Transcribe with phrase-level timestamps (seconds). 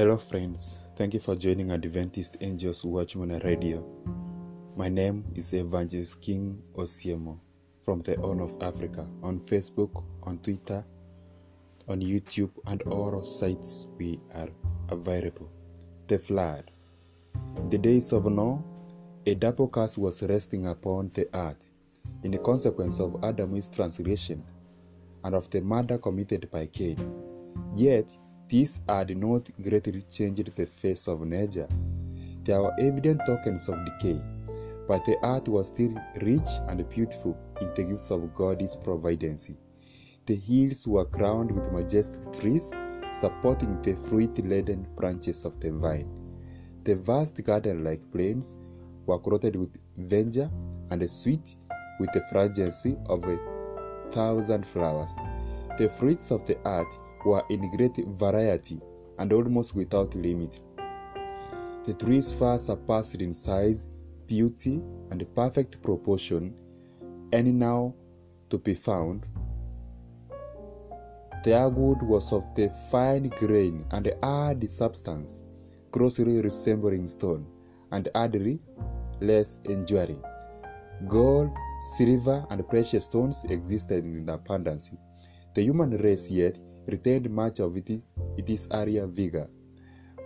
[0.00, 0.86] Hello, friends.
[0.96, 3.84] Thank you for joining Adventist Angels Watchman Radio.
[4.74, 7.38] My name is Evangelist King Osiemo
[7.82, 10.86] from the Horn of Africa on Facebook, on Twitter,
[11.86, 14.48] on YouTube, and all sites we are
[14.88, 15.50] available.
[16.06, 16.70] The flood.
[17.68, 18.64] The days of Noah,
[19.26, 21.72] a double curse was resting upon the earth
[22.22, 24.42] in consequence of Adam's transgression
[25.24, 26.96] and of the murder committed by Cain.
[27.76, 28.16] Yet,
[28.50, 31.68] these had not greatly changed the face of nature.
[32.42, 34.20] There were evident tokens of decay,
[34.88, 39.50] but the earth was still rich and beautiful in the gifts of God's providence.
[40.26, 42.72] The hills were crowned with majestic trees
[43.12, 46.08] supporting the fruit laden branches of the vine.
[46.84, 48.56] The vast garden like plains
[49.06, 50.50] were clothed with verdure
[50.90, 51.56] and sweet
[52.00, 53.38] with the fragrance of a
[54.10, 55.14] thousand flowers.
[55.78, 58.80] The fruits of the earth were in great variety
[59.18, 60.60] and almost without limit.
[61.84, 63.88] The trees far surpassed in size,
[64.26, 66.54] beauty, and perfect proportion,
[67.32, 67.94] any now
[68.50, 69.26] to be found.
[71.42, 75.42] Their wood was of the fine grain and hard substance,
[75.90, 77.46] closely resembling stone,
[77.92, 78.60] and hardly
[79.20, 80.22] less enduring.
[81.08, 81.50] Gold,
[81.96, 84.90] silver, and precious stones existed in abundance.
[85.54, 86.58] The human race yet
[86.90, 88.02] retained much of it,
[88.36, 89.48] its earlier vigor.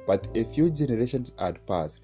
[0.07, 2.03] But a few generations had passed.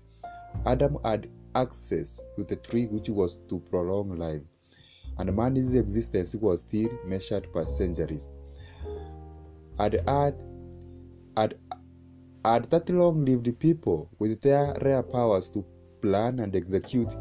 [0.67, 4.43] Adam had access to the tree which was to prolong life,
[5.19, 8.31] and man's existence was still measured by centuries.
[9.79, 10.35] Had, had,
[11.37, 11.59] had,
[12.45, 15.65] had that long lived people, with their rare powers to
[16.01, 17.15] plan and execute,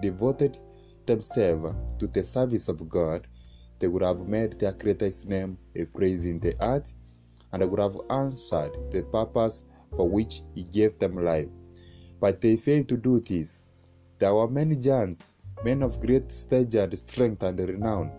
[0.00, 0.58] devoted
[1.06, 3.26] themselves to the service of God,
[3.80, 6.94] they would have made their Creator's name a praise in the earth,
[7.52, 9.64] and they would have answered the purpose
[9.96, 11.48] for which He gave them life.
[12.20, 13.64] But they failed to do this.
[14.18, 18.12] There were many giants, men of great stature and strength and renown,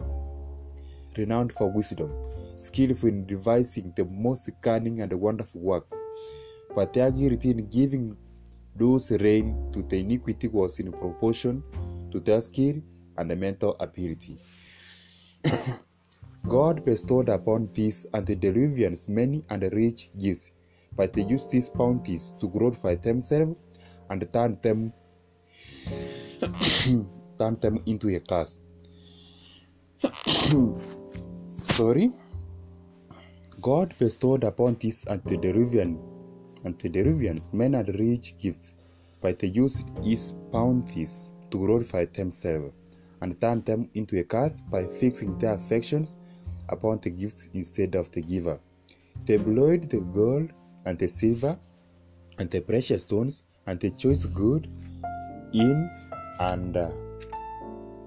[1.16, 2.12] renowned for wisdom,
[2.56, 6.02] skillful in devising the most cunning and wonderful works.
[6.75, 8.18] But their guilt in giving
[8.75, 11.63] those reign to the iniquity was in proportion
[12.12, 12.81] to their skill
[13.18, 14.40] and mental ability.
[16.47, 20.52] God bestowed upon these antediluvians many and rich gifts,
[20.96, 23.56] but they used these bounties to glorify themselves
[24.09, 24.94] and turn them
[27.40, 28.59] turn them into a curse.
[31.50, 32.12] Sorry.
[33.62, 36.00] God bestowed upon these antediluvian
[36.66, 38.75] antediluvians many and rich gifts,
[39.22, 42.74] but they used his bounties to glorify themselves
[43.22, 46.18] and turn them into a curse by fixing their affections
[46.70, 48.59] upon the gifts instead of the giver.
[49.26, 50.54] They employed the gold
[50.86, 51.58] and the silver
[52.40, 54.68] and the precious stones and the choice good
[55.54, 55.90] in
[56.40, 56.90] and uh,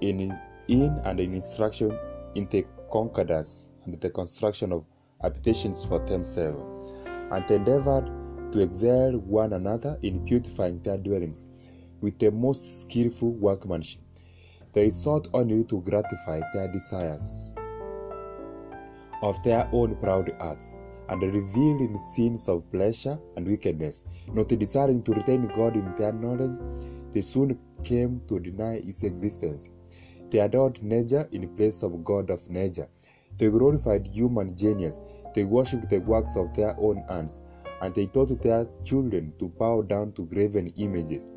[0.01, 0.37] in
[0.67, 1.97] in and in instruction
[2.35, 4.83] in the concordance and the construction of
[5.21, 6.85] habitations for themselves,
[7.31, 8.11] and endeavored
[8.51, 11.45] to excel one another in beautifying their dwellings
[12.01, 14.01] with the most skillful workmanship.
[14.75, 17.53] They sought only to gratify their desires
[19.21, 24.03] of their own proud hearts, and revealed in sins of pleasure and wickedness,
[24.33, 26.59] not desiring to retain God in their knowledge,
[27.13, 29.69] they soon came to deny his existence.
[30.29, 32.89] They adored nature in place of God of nature.
[33.37, 34.99] They glorified human genius.
[35.33, 37.41] They worshipped the works of their own hands,
[37.81, 41.27] and they taught their children to bow down to graven images.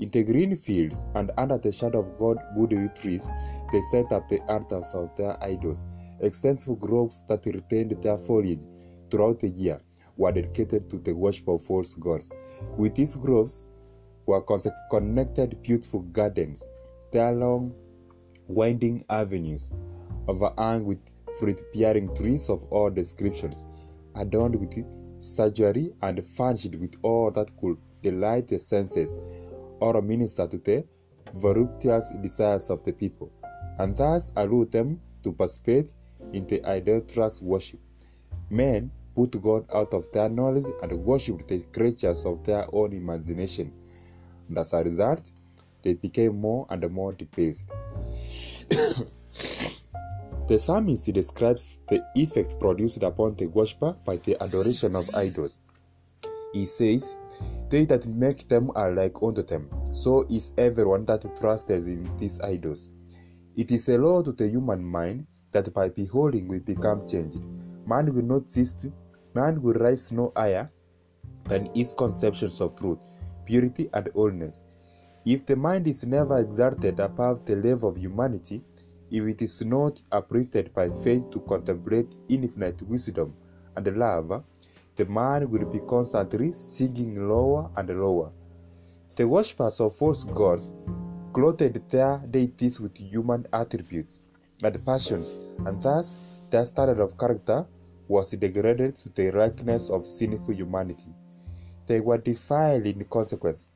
[0.00, 3.28] In the green fields and under the shadow of God goodly trees,
[3.70, 5.86] they set up the altars of their idols.
[6.20, 8.64] Extensive groves that retained their foliage
[9.10, 9.80] throughout the year
[10.16, 12.28] were dedicated to the worship of false gods.
[12.76, 13.66] With these groves
[14.26, 14.44] were
[14.90, 16.68] connected beautiful gardens,
[17.12, 17.72] their long,
[18.48, 19.70] winding avenues,
[20.26, 20.98] overhung with
[21.38, 23.64] fruit-bearing trees of all descriptions,
[24.16, 24.84] adorned with
[25.20, 29.16] statuary and furnished with all that could delight the senses
[29.84, 30.82] or minister to the
[31.34, 33.30] voluptuous desires of the people,
[33.78, 35.92] and thus allure them to participate
[36.32, 37.80] in the idolatrous worship.
[38.48, 43.72] Men put God out of their knowledge and worshipped the creatures of their own imagination,
[44.48, 45.30] and as a result,
[45.82, 47.64] they became more and more debased.
[50.48, 55.60] the psalmist describes the effect produced upon the worshipper by the adoration of idols.
[56.54, 57.16] He says,
[57.74, 62.40] They that make them are like unto them, so is everyone that trusted in these
[62.40, 62.92] idols.
[63.56, 67.40] It is a law to the human mind that by beholding we become changed.
[67.84, 68.92] Man will not cease to,
[69.34, 70.70] man will rise no higher
[71.48, 73.00] than his conceptions of truth,
[73.44, 74.62] purity, and holiness.
[75.26, 78.62] If the mind is never exalted above the level of humanity,
[79.10, 83.34] if it is not uplifted by faith to contemplate infinite wisdom
[83.76, 84.44] and love,
[84.96, 88.30] the man will be constantly sinking lower and lower.
[89.16, 90.70] The worshippers of false gods
[91.32, 94.22] clothed their deities with human attributes
[94.62, 95.36] and passions,
[95.66, 96.18] and thus
[96.50, 97.66] their standard of character
[98.06, 101.12] was degraded to the likeness of sinful humanity.
[101.86, 103.68] They were defiled in consequence.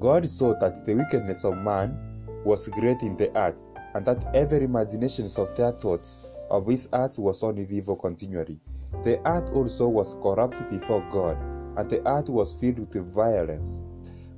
[0.00, 1.96] God saw that the wickedness of man
[2.44, 3.54] was great in the earth,
[3.94, 8.58] and that every imagination of their thoughts of his acts was only evil continually.
[9.02, 11.36] The earth also was corrupt before God,
[11.76, 13.82] and the earth was filled with violence.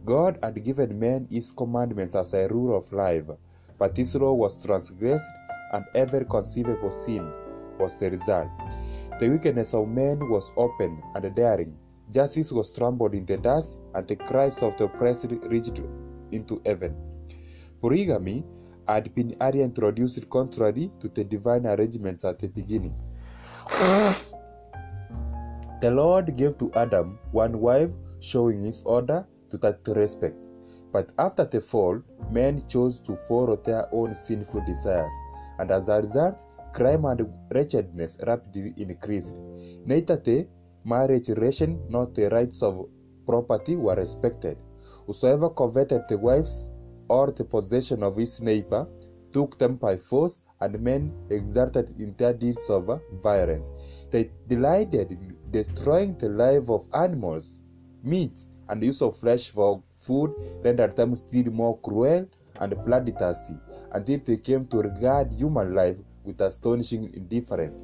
[0.05, 3.25] God had given men his commandments as a rule of life,
[3.79, 5.31] but this law was transgressed,
[5.73, 7.31] and every conceivable sin
[7.79, 8.49] was the result.
[9.21, 11.77] The wickedness of men was open and daring.
[12.11, 15.81] Justice was trampled in the dust, and the cries of the oppressed reached
[16.33, 16.97] into heaven.
[17.81, 18.45] Polygamy
[18.87, 22.95] had been early introduced contrary to the divine arrangements at the beginning.
[25.85, 30.35] The Lord gave to Adam one wife, showing his order to that respect.
[30.91, 32.01] But after the fall,
[32.31, 35.13] men chose to follow their own sinful desires,
[35.59, 39.35] and as a result, crime and wretchedness rapidly increased.
[39.85, 40.47] Neither the
[40.85, 42.89] marriage relation nor the rights of
[43.27, 44.57] property were respected.
[45.07, 46.71] Whosoever coveted the wives
[47.11, 48.89] or the possession of his neighbor
[49.35, 52.89] took them by force, and men exerted in their deeds of
[53.23, 53.71] violence.
[54.11, 57.61] They delighted in destroying the life of animals.
[58.03, 62.27] Meat and the use of flesh for food rendered them still more cruel
[62.61, 63.57] and bloodthirsty
[63.93, 67.83] until they came to regard human life with astonishing indifference.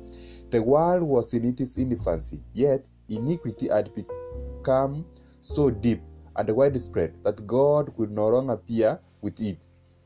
[0.51, 5.05] The world was in its infancy, yet iniquity had become
[5.41, 6.03] so deep
[6.37, 9.59] and widespread that God could no longer bear with it.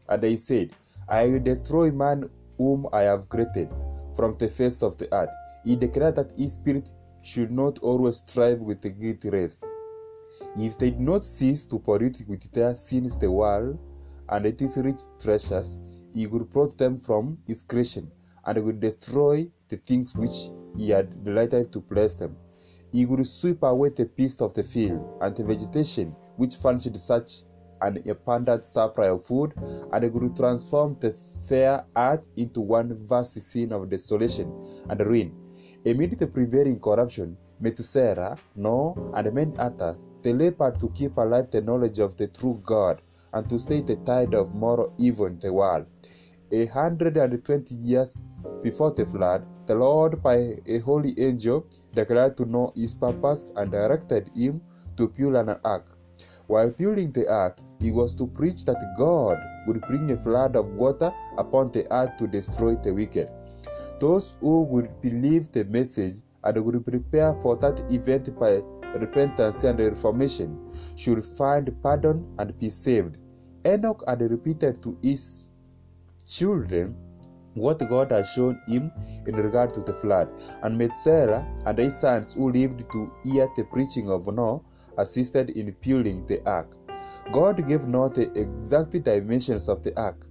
[0.09, 0.71] And he said,
[1.09, 3.69] I will destroy man whom I have created
[4.17, 5.31] from the face of the earth.
[5.65, 6.91] He declared that his spirit
[7.25, 9.59] should not always strive with the guilty race.
[10.57, 13.79] If they did not cease to pollute with their sins the world
[14.29, 15.79] and its rich treasures,
[16.13, 18.11] he would protect them from his creation
[18.45, 22.37] and would destroy the things which he had delighted to bless them.
[22.93, 27.43] He would sweep away the beasts of the field and the vegetation which furnished such
[27.81, 29.53] an abundant supply of food,
[29.93, 31.13] and would transform the
[31.49, 34.51] fair earth into one vast scene of desolation
[34.89, 35.44] and ruin.
[35.87, 41.61] Amid the prevailing corruption, Methuselah, Noah, and many others, they labored to keep alive the
[41.61, 43.03] knowledge of the true God
[43.35, 45.85] and to stay the tide of moral evil in the world.
[46.53, 48.23] A hundred and twenty years
[48.63, 53.71] before the flood, the Lord, by a holy angel, declared to Noah his purpose and
[53.71, 54.63] directed him
[54.97, 55.85] to build an ark.
[56.47, 59.37] While building the ark, he was to preach that God
[59.67, 63.31] would bring a flood of water upon the earth to destroy the wicked.
[64.01, 68.63] Those who would believe the message and would prepare for that event by
[68.99, 70.59] repentance and reformation
[70.97, 73.17] should find pardon and be saved.
[73.67, 75.49] Enoch had repeated to his
[76.27, 76.97] children
[77.55, 78.91] what God had shown him
[79.27, 80.29] in regard to the flood,
[80.63, 84.61] and Methuselah and his sons who lived to hear the preaching of Noah
[84.99, 86.77] assisted in building the ark.
[87.33, 90.27] God gave Noah the exact dimensions of the ark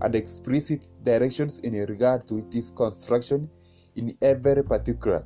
[0.00, 3.48] and explicit directions in regard to its construction
[3.96, 5.24] in every particular.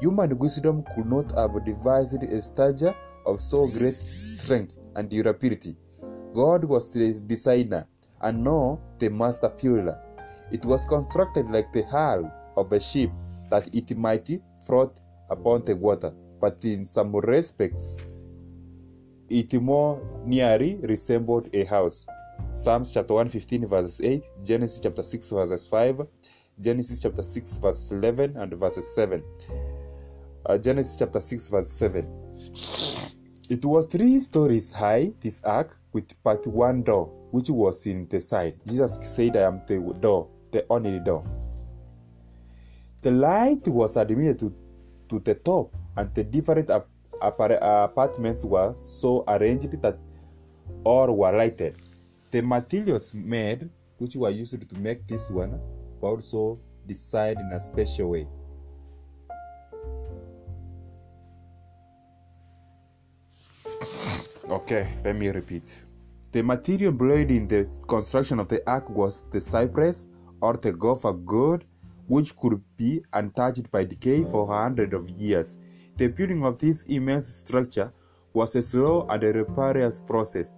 [0.00, 2.94] Human wisdom could not have devised a stature
[3.26, 5.76] of so great strength and durability.
[6.34, 7.86] God was the designer,
[8.20, 9.98] and Noah the master builder.
[10.50, 13.10] It was constructed like the hull of a ship
[13.50, 14.28] that it might
[14.66, 18.04] float upon the water, but in some respects
[19.28, 22.06] it more nearly resembled a house.
[22.52, 26.06] Psalms chapter 115 verses 8, Genesis chapter 6 verses 5,
[26.60, 29.22] Genesis chapter 6 verses 11 and verses 7.
[30.46, 32.06] Uh, Genesis chapter 6 verse 7.
[33.48, 38.20] It was three stories high, this ark, with part one door, which was in the
[38.20, 38.60] side.
[38.66, 41.24] Jesus said, I am the door, the only door.
[43.00, 44.54] The light was admitted to,
[45.08, 46.88] to the top, and the different ap-
[47.20, 49.98] apartments were so arranged that
[50.84, 51.76] all were lighted.
[52.30, 55.58] The materials made, which were used to make this one,
[56.00, 58.26] were also designed in a special way.
[64.48, 65.82] Okay, let me repeat.
[66.32, 70.06] The material employed in the construction of the ark was the cypress
[70.40, 71.64] or the gopher gourd,
[72.06, 75.58] which could be untouched by decay for hundreds of years.
[75.96, 77.92] The building of this immense structure
[78.32, 80.54] was a slow and a laborious process.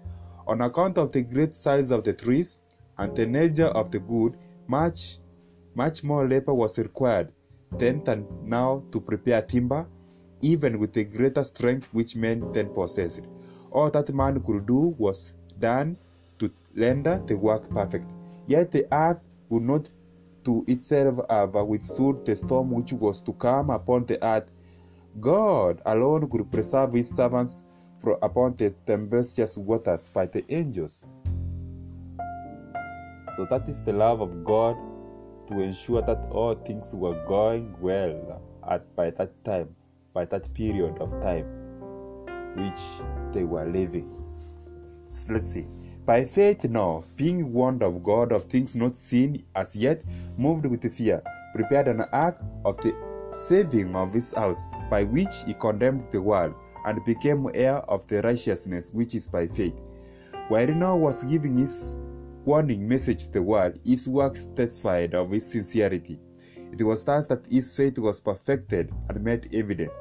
[0.47, 2.59] On account of the great size of the trees
[2.99, 5.19] and the nature of the wood, much,
[5.75, 7.33] much more labor was required
[7.79, 9.87] then than now to prepare timber,
[10.41, 13.23] even with the greater strength which men then possessed.
[13.71, 15.97] All that man could do was done
[16.39, 18.13] to render the work perfect.
[18.47, 19.91] Yet the earth would not
[20.45, 24.51] to itself have withstood the storm which was to come upon the earth.
[25.21, 27.63] God alone could preserve his servants
[28.01, 31.05] from upon the tempestuous waters by the angels.
[33.37, 34.77] So that is the love of God
[35.49, 39.75] to ensure that all things were going well at by that time,
[40.13, 41.47] by that period of time
[42.57, 42.81] which
[43.33, 44.11] they were living.
[45.07, 45.67] So let's see.
[46.07, 50.03] By faith now, being warned of God of things not seen as yet,
[50.37, 51.23] moved with fear,
[51.55, 52.95] prepared an ark of the
[53.31, 56.55] saving of his house, by which he condemned the world,
[56.85, 59.79] and became heir of the righteousness which is by faith.
[60.49, 61.97] While Noah was giving his
[62.45, 66.19] warning message to the world, his works testified of his sincerity.
[66.73, 69.93] It was thus that his faith was perfected and made evident.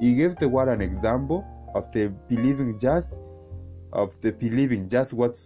[0.00, 1.44] He gave the world an example
[1.74, 3.14] of the believing just
[3.92, 5.38] of the believing just what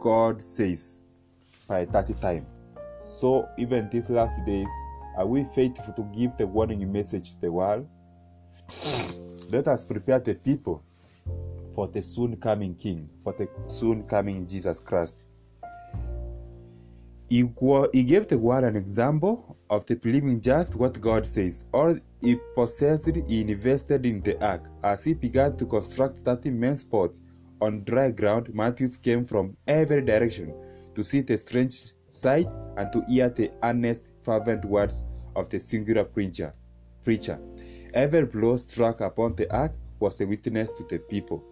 [0.00, 1.02] God says
[1.68, 2.46] by that time.
[3.00, 4.68] So even these last days,
[5.16, 7.86] are we faithful to give the warning message to the world?
[9.54, 10.82] Let us prepare the people
[11.72, 15.24] for the soon coming King, for the soon coming Jesus Christ.
[17.30, 17.48] He,
[17.92, 21.66] he gave the world an example of the believing just what God says.
[21.72, 24.68] All he possessed, he invested in the ark.
[24.82, 27.16] As he began to construct that immense port
[27.60, 30.52] on dry ground, Matthews came from every direction
[30.96, 35.06] to see the strange sight and to hear the earnest, fervent words
[35.36, 36.52] of the singular preacher.
[37.04, 37.38] preacher.
[37.94, 41.44] Every blow struck upon the ark was a witness to the people.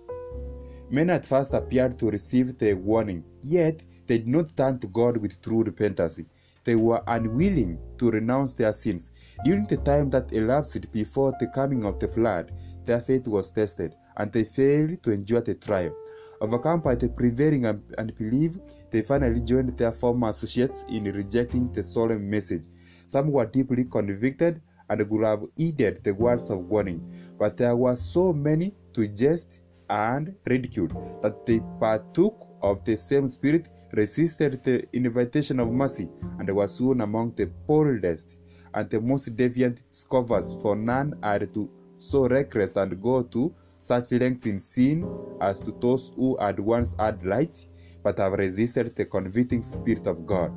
[0.90, 5.18] Men at first appeared to receive the warning, yet they did not turn to God
[5.18, 6.18] with true repentance.
[6.64, 9.12] They were unwilling to renounce their sins.
[9.44, 12.50] During the time that elapsed before the coming of the flood,
[12.84, 15.94] their faith was tested, and they failed to endure the trial.
[16.40, 18.58] Overcome by the prevailing unbelief,
[18.90, 22.66] they finally joined their former associates in rejecting the solemn message.
[23.06, 27.00] Some were deeply convicted and would have heeded the words of warning,
[27.38, 30.88] but there were so many to jest and ridicule
[31.22, 36.08] that they partook of the same spirit, resisted the invitation of mercy,
[36.38, 38.38] and were soon among the boldest
[38.74, 44.12] and the most deviant scoffers, for none are to so reckless and go to such
[44.12, 45.06] length in sin
[45.40, 47.66] as to those who had once had light,
[48.02, 50.52] but have resisted the convicting Spirit of God.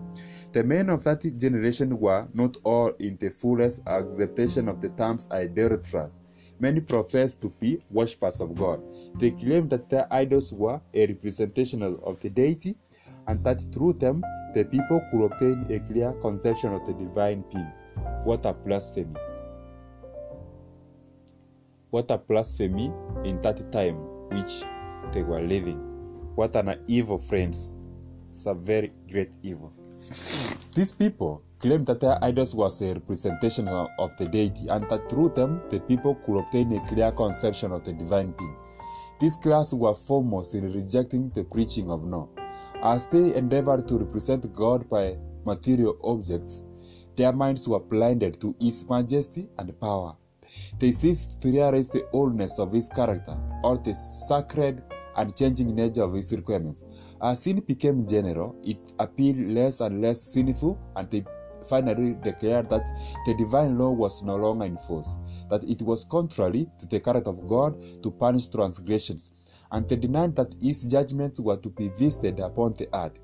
[0.55, 5.27] The men of that generation were not all in the fullest acceptation of the terms
[5.29, 6.21] idolatrous.
[6.62, 8.81] Many professed to be worshippers of God.
[9.19, 12.77] They claimed that their idols were a representation of the deity
[13.27, 17.74] and that through them the people could obtain a clear conception of the divine being.
[18.24, 19.19] What a blasphemy!
[21.89, 22.93] What a blasphemy
[23.25, 23.97] in that time
[24.29, 24.63] which
[25.12, 25.79] they were living.
[26.35, 27.77] What an evil, friends.
[28.31, 29.74] It's a very great evil.
[30.75, 35.29] These people claimed that their idols was a representation of the deity and that through
[35.29, 38.55] them the people could obtain a clear conception of the divine being.
[39.19, 42.27] This class were foremost in rejecting the preaching of Noah.
[42.83, 46.65] As they endeavored to represent God by material objects,
[47.15, 50.15] their minds were blinded to His majesty and power.
[50.77, 54.83] They ceased to realize the oldness of His character or the sacred
[55.15, 56.83] and changing nature of His requirements.
[57.25, 61.25] As sin became general, it appeared less and less sinful, and they
[61.67, 62.86] finally declared that
[63.25, 65.17] the divine law was no longer in force,
[65.50, 69.32] that it was contrary to the character of God to punish transgressions,
[69.72, 73.17] and they denied that His judgments were to be visited upon the earth.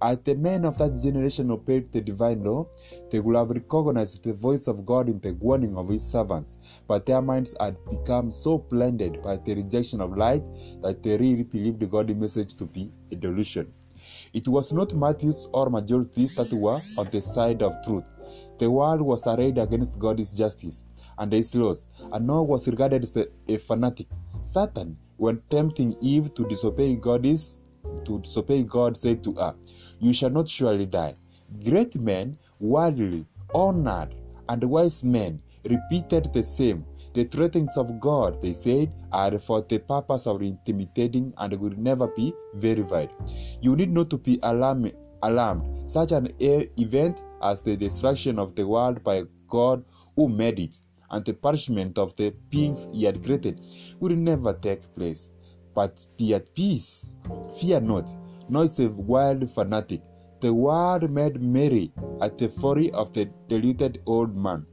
[0.00, 2.66] As the men of that generation obeyed the divine law,
[3.10, 7.04] they would have recognized the voice of God in the warning of His servants, but
[7.04, 10.44] their minds had become so blinded by the rejection of light
[10.82, 13.72] that they really believed God's message to be a delusion.
[14.32, 18.04] It was not Matthews or majorities that were on the side of truth.
[18.58, 20.84] The world was arrayed against God's justice
[21.18, 24.06] and His laws, and Noah was regarded as a, a fanatic.
[24.42, 27.64] Satan, when tempting Eve to disobey God, is
[28.04, 29.54] to disobey God, said to her,
[29.98, 31.14] "You shall not surely die."
[31.64, 34.14] Great men, worldly, honored,
[34.48, 36.84] and wise men repeated the same.
[37.14, 42.06] The threatenings of God, they said, are for the purpose of intimidating and will never
[42.08, 43.10] be verified.
[43.60, 44.92] You need not to be alarm-
[45.22, 45.90] alarmed.
[45.90, 50.80] Such an event as the destruction of the world by God who made it
[51.10, 53.62] and the punishment of the beings he had created
[54.00, 55.30] will never take place.
[55.78, 57.16] But be at peace,
[57.56, 58.12] fear not,
[58.48, 60.00] Noah is a wild fanatic.
[60.40, 64.66] The world made merry at the folly of the deluded old man.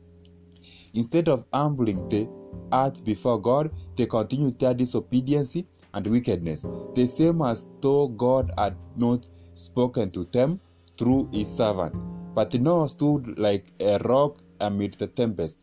[0.95, 2.27] Instead of humbling the
[2.73, 5.55] earth before God, they continued their disobedience
[5.93, 10.59] and wickedness, the same as though God had not spoken to them
[10.97, 11.93] through his servant.
[12.33, 15.61] But Noah stood like a rock amid the tempest.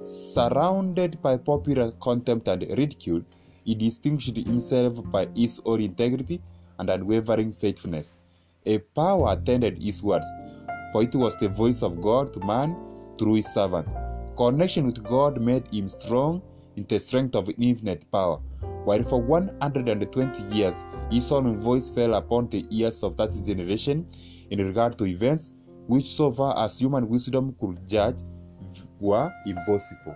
[0.00, 3.22] Surrounded by popular contempt and ridicule,
[3.66, 6.40] he distinguished himself by his own integrity
[6.78, 8.14] and unwavering faithfulness.
[8.64, 10.26] A power attended his words,
[10.92, 12.76] for it was the voice of God to man
[13.18, 13.88] through his servant.
[14.36, 16.42] Connection with God made him strong
[16.76, 18.38] in the strength of infinite power.
[18.84, 24.06] While for 120 years his own voice fell upon the ears of that generation
[24.50, 25.52] in regard to events
[25.88, 28.18] which, so far as human wisdom could judge,
[29.00, 30.14] were impossible.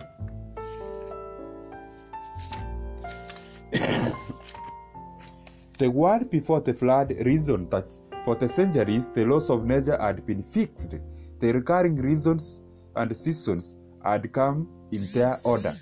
[5.81, 10.23] The world before the flood reasoned that for the centuries the laws of nature had
[10.27, 10.93] been fixed,
[11.39, 12.61] the recurring reasons
[12.95, 15.73] and seasons had come in their order.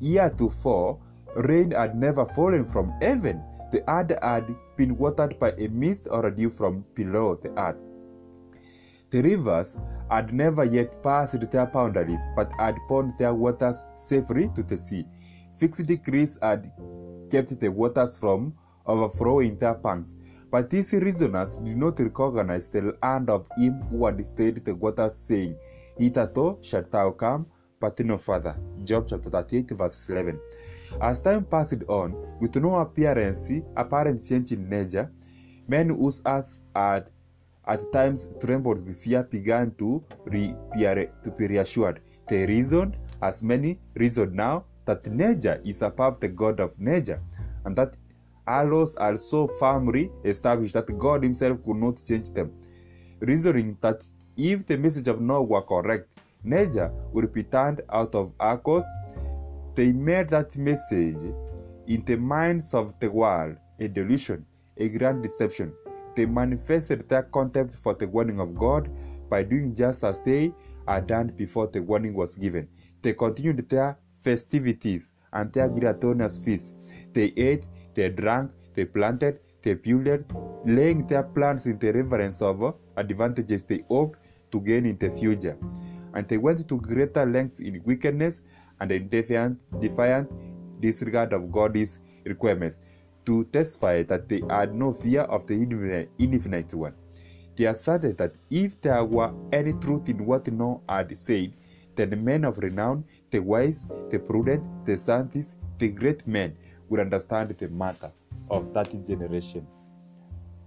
[0.00, 0.98] Heretofore,
[1.36, 4.46] rain had never fallen from heaven, the earth had
[4.78, 7.76] been watered by a mist or a dew from below the earth.
[9.10, 9.76] The rivers
[10.10, 15.04] had never yet passed their boundaries, but had poured their waters safely to the sea.
[15.60, 16.72] Fixed decrees had
[17.30, 18.54] kept the waters from
[18.86, 20.14] overflowing their banks.
[20.50, 25.14] But these reasoners did not recognize the hand of him who had stayed the waters,
[25.14, 25.56] saying,
[25.98, 27.46] Hitherto shalt thou come,
[27.80, 28.56] but no further.
[28.84, 30.40] Job chapter 38, verse 11.
[31.00, 35.10] As time passed on, with no appearance, apparent change in nature,
[35.66, 37.10] men whose hearts had
[37.66, 42.00] at times trembled with fear began to, to be reassured.
[42.28, 47.20] They reasoned, as many reason now, that nature is above the God of nature,
[47.64, 47.94] and that
[48.46, 52.52] laws are so firmly established that God Himself could not change them.
[53.20, 54.04] Reasoning that
[54.36, 58.88] if the message of Noah were correct, nature would be turned out of our course,
[59.74, 61.32] they made that message
[61.86, 64.44] in the minds of the world a delusion,
[64.76, 65.72] a grand deception.
[66.14, 68.88] They manifested their contempt for the warning of God
[69.28, 70.52] by doing just as they
[70.86, 72.68] had done before the warning was given.
[73.02, 76.74] They continued their festivities and their gluttonous feasts.
[77.12, 80.24] They ate, they drank, they planted, they builded,
[80.64, 84.18] laying their plans in the reverence of advantages they hoped
[84.52, 85.56] to gain in the future.
[86.14, 88.42] And they went to greater lengths in wickedness
[88.80, 90.30] and in defiant, defiant
[90.80, 92.78] disregard of God's requirements
[93.26, 95.54] to testify that they had no fear of the
[96.18, 96.94] infinite one.
[97.56, 101.54] They asserted that if there were any truth in what Noah had said,
[101.96, 106.56] then the men of renown, the wise, the prudent, the scientists, the great men
[106.88, 108.10] would understand the matter
[108.50, 109.66] of that generation.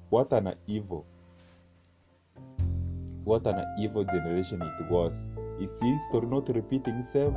[0.09, 1.05] What an evil,
[3.23, 5.25] what an evil generation it was.
[5.59, 7.35] Is history not repeating itself?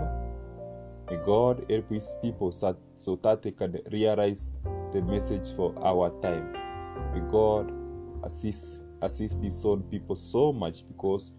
[1.10, 4.46] May God help his people so that they can realize
[4.92, 6.52] the message for our time.
[7.12, 7.72] May God
[8.22, 11.32] assist assist these own people so much because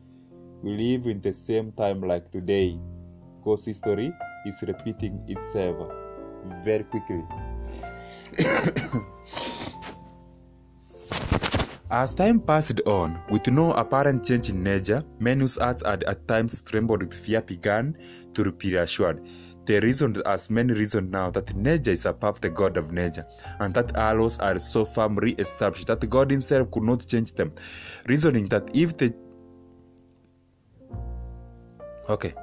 [0.61, 2.77] we live in the same time like today.
[3.37, 4.11] Because history
[4.45, 5.91] is repeating itself
[6.63, 7.23] very quickly.
[11.91, 16.25] As time passed on, with no apparent change in nature, men whose hearts had at
[16.25, 17.97] times trembled with fear began
[18.33, 19.27] to be reassured.
[19.65, 23.25] They reasoned as men reason now that nature is above the God of nature,
[23.59, 27.51] and that our laws are so firmly established that God Himself could not change them.
[28.07, 29.13] Reasoning that if the
[32.07, 32.33] okay.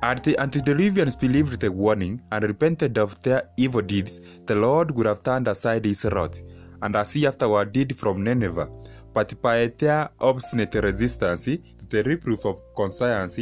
[0.00, 5.06] And the antediluvians believed the warning and repented of their evil deeds, the Lord would
[5.06, 6.40] have turned aside his wrath,
[6.82, 8.70] and as he afterward did from Nineveh.
[9.12, 13.38] But by their obstinate resistance to the reproof of conscience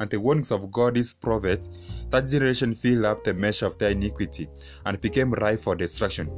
[0.00, 1.68] and the warnings of God's prophets,
[2.08, 4.48] that generation filled up the measure of their iniquity
[4.86, 6.30] and became ripe for destruction.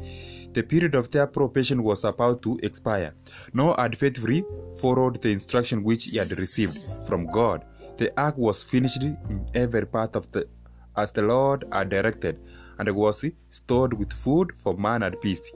[0.53, 3.15] The period of their probation was about to expire.
[3.55, 4.45] Noah had faithfully
[4.81, 7.65] followed the instruction which he had received from God.
[8.03, 10.49] The ark was finished in every part of the
[10.97, 12.37] as the Lord had directed,
[12.77, 15.53] and was stored with food for man and beast.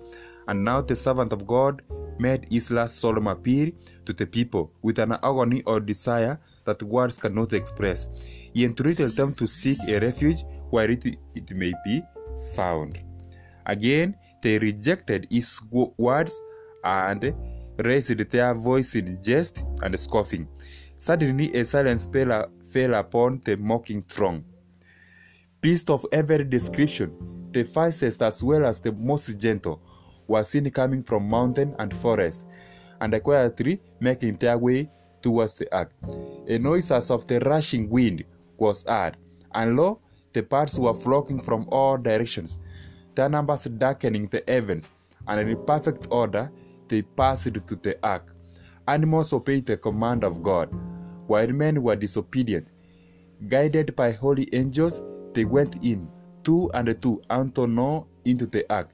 [0.47, 1.83] And now the servant of God
[2.21, 3.73] made his last solemn appeal
[4.05, 8.07] to the people with an agony or desire that words cannot express.
[8.55, 11.05] He entreated them to seek a refuge where it,
[11.35, 12.01] it may be
[12.55, 13.03] found.
[13.67, 15.61] Again, they rejected his
[15.99, 16.41] words
[16.85, 17.35] and
[17.77, 20.47] raised their voice in jest and scoffing.
[20.99, 24.45] Suddenly, a silence fell upon the mocking throng.
[25.61, 29.81] Beasts of every description, the fiercest as well as the most gentle,
[30.27, 32.47] were seen coming from mountain and forest,
[33.01, 34.91] and quietly making their way
[35.23, 35.93] towards the ark.
[36.49, 38.25] A noise as of the rushing wind
[38.57, 39.17] was heard,
[39.55, 40.01] and lo,
[40.33, 42.59] the birds were flocking from all directions,
[43.15, 44.93] their numbers darkening the heavens,
[45.27, 46.51] and in perfect order
[46.89, 48.36] they passed to the ark.
[48.89, 50.69] Animals obeyed the command of God,
[51.27, 52.71] while men were disobedient.
[53.49, 55.03] Guided by holy angels,
[55.35, 56.09] they went in,
[56.45, 58.91] two and two, unto into the ark.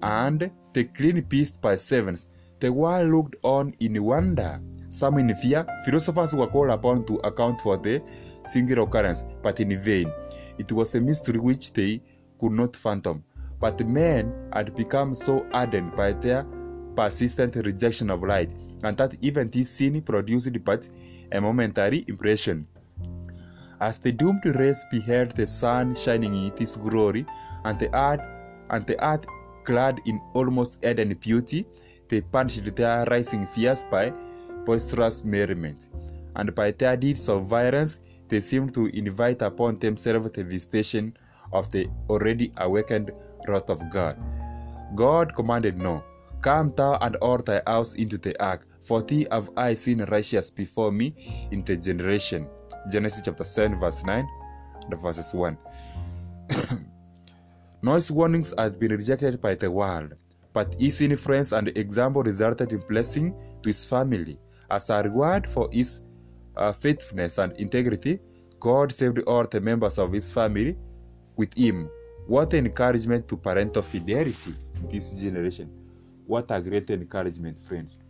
[0.00, 2.28] And the clean beast by sevens,
[2.60, 4.60] the world looked on in wonder.
[4.90, 8.00] Some in fear, philosophers were called upon to account for the
[8.42, 10.10] singular occurrence, but in vain.
[10.56, 12.00] It was a mystery which they
[12.40, 13.24] could not fathom.
[13.60, 16.46] But men had become so ardent by their
[16.96, 20.88] persistent rejection of light, and that even this sin produced but
[21.32, 22.66] a momentary impression.
[23.80, 27.26] As the doomed race beheld the sun shining in its glory,
[27.64, 28.20] and the earth
[28.70, 29.24] and the earth
[29.64, 31.66] clad in almost Eden beauty,
[32.08, 34.12] they punished their rising fears by
[34.64, 35.88] boisterous merriment,
[36.36, 41.16] and by their deeds of violence they seemed to invite upon themselves the visitation
[41.52, 43.10] of the already awakened
[43.46, 44.16] wrath of God.
[44.94, 46.02] God commanded Noah,
[46.40, 50.50] Come thou and all thy house into the ark, for thee have I seen righteous
[50.50, 52.46] before me in the generation.
[52.90, 54.28] Genesis chapter 7, verse 9
[54.90, 55.58] and verses 1.
[57.82, 60.14] Noah's warnings had been rejected by the world,
[60.52, 64.38] but his influence and example resulted in blessing to his family.
[64.70, 66.00] As a reward for his
[66.56, 68.20] uh, faithfulness and integrity,
[68.60, 70.76] God saved all the members of his family
[71.36, 71.88] with him.
[72.26, 75.70] What an encouragement to parental fidelity in this generation.
[76.28, 78.00] What a great encouragement, friends.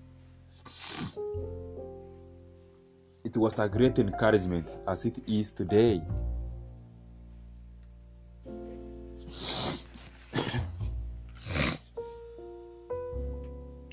[3.24, 6.02] It was a great encouragement as it is today.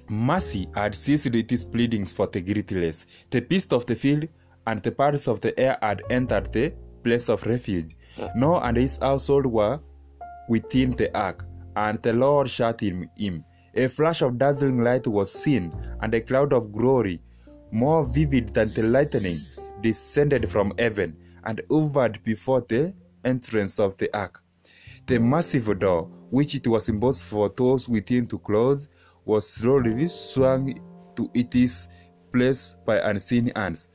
[0.10, 3.06] Mercy had ceased its pleadings for the guiltless.
[3.30, 4.28] The beasts of the field
[4.66, 7.96] and the birds of the air had entered the place of refuge.
[8.36, 9.80] Noah and his household were
[10.50, 13.46] within the ark, and the Lord shut him in.
[13.78, 17.22] A flash of dazzling light was seen, and a cloud of glory,
[17.72, 19.38] more vivid than the lightning,
[19.82, 22.94] descended from heaven and hovered before the
[23.26, 24.42] entrance of the ark.
[25.08, 28.88] The massive door, which it was impossible for those within to close,
[29.26, 30.80] was slowly swung
[31.16, 31.90] to its
[32.32, 33.90] place by unseen hands.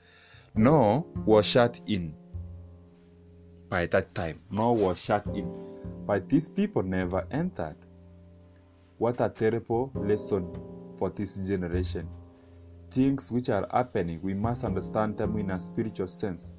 [0.54, 2.14] Noah was shut in.
[3.68, 5.50] By that time, Noah was shut in,
[6.06, 7.76] but these people never entered.
[9.00, 10.54] What a terrible lesson
[10.98, 12.06] for this generation.
[12.90, 16.50] Things which are happening, we must understand them in a spiritual sense.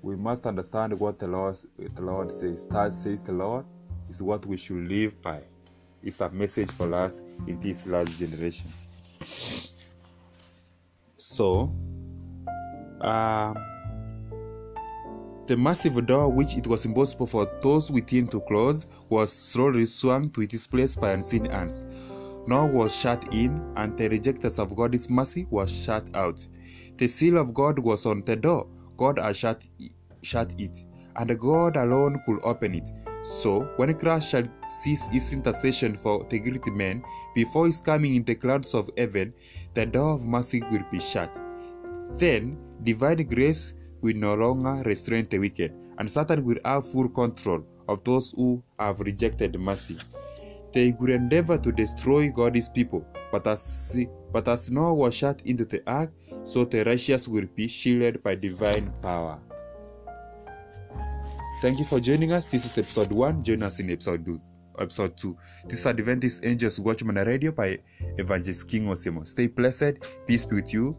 [0.00, 2.64] We must understand what the Lord, the Lord says.
[2.66, 3.66] That says the Lord
[4.08, 5.40] is what we should live by.
[6.00, 8.68] It's a message for us in this last generation.
[11.16, 11.74] So,
[13.00, 13.56] um,
[15.46, 20.30] the massive door, which it was impossible for those within to close, was slowly swung
[20.30, 21.84] to its place by unseen hands.
[22.46, 26.46] Noah was shut in, and the rejecters of God's mercy were shut out.
[26.96, 28.66] The seal of God was on the door.
[28.96, 29.62] God had shut,
[30.22, 30.84] shut it,
[31.16, 32.88] and God alone could open it.
[33.22, 37.02] So, when Christ shall cease his intercession for the guilty man
[37.34, 39.32] before his coming in the clouds of heaven,
[39.74, 41.34] the door of mercy will be shut.
[42.18, 43.72] Then, divine grace
[44.04, 48.62] will no longer restrain the wicked, and Satan will have full control of those who
[48.78, 49.96] have rejected mercy.
[50.72, 53.96] They will endeavor to destroy God's people, but as,
[54.30, 56.12] but as Noah was shut into the ark,
[56.44, 59.38] so the righteous will be shielded by divine power.
[61.62, 62.44] Thank you for joining us.
[62.44, 63.42] This is episode 1.
[63.42, 64.40] Join us in episode 2.
[64.80, 65.36] Episode 2.
[65.66, 67.78] This is Adventist Angels Watchman Radio by
[68.18, 69.26] Evangelist King Osimo.
[69.26, 70.04] Stay blessed.
[70.26, 70.98] Peace be with you.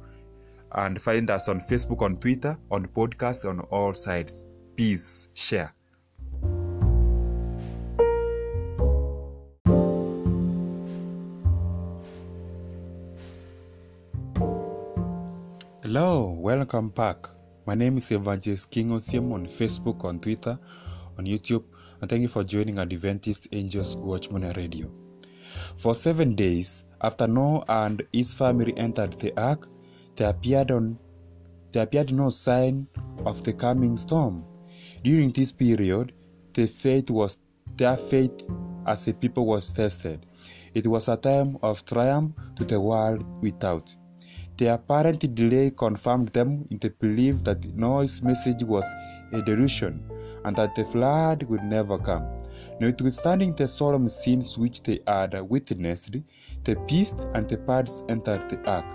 [0.77, 4.45] And find us on Facebook, on Twitter, on podcast, on all sides.
[4.75, 5.29] Peace.
[5.33, 5.73] Share.
[15.81, 17.29] Hello, welcome back.
[17.65, 20.59] My name is Evangelist King Osiem on Facebook, on Twitter,
[21.17, 21.63] on YouTube,
[22.01, 24.91] and thank you for joining Adventist Angels Watchman Radio.
[25.77, 29.69] For seven days after Noah and his family entered the ark,
[30.15, 30.97] there appeared on
[31.71, 32.87] there appeared no sign
[33.25, 34.43] of the coming storm.
[35.03, 36.13] During this period,
[36.53, 37.37] the faith was
[37.75, 38.43] their faith
[38.87, 40.25] as a people was tested.
[40.73, 43.93] It was a time of triumph to the world without.
[44.57, 48.85] The apparent delay confirmed them in the belief that Noah's message was
[49.33, 50.09] a delusion
[50.45, 52.25] and that the flood would never come.
[52.79, 56.17] Notwithstanding the solemn scenes which they had witnessed,
[56.65, 58.85] the beast and the birds entered the ark,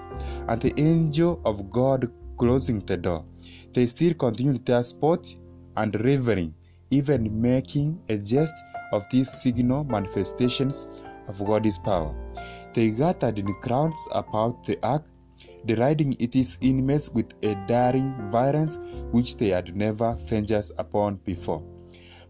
[0.48, 3.24] and the angel of God closing the door.
[3.72, 5.34] They still continued their sport
[5.76, 6.54] and reveling,
[6.90, 8.54] even making a jest
[8.92, 10.88] of these signal manifestations
[11.28, 12.14] of God's power.
[12.74, 15.04] They gathered in crowds about the ark,
[15.64, 18.78] deriding its inmates with a daring violence
[19.10, 21.62] which they had never ventured upon before.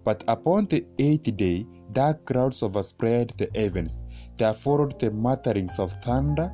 [0.05, 4.03] But upon the eighth day, dark clouds overspread the heavens.
[4.39, 6.51] There followed the mutterings of thunder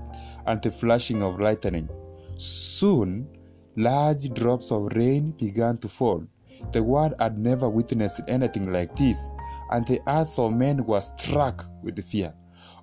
[0.47, 1.89] and the flashing of lightning.
[2.37, 3.29] Soon,
[3.77, 6.25] large drops of rain began to fall.
[6.73, 9.29] The world had never witnessed anything like this,
[9.71, 12.33] and the hearts of men were struck with fear.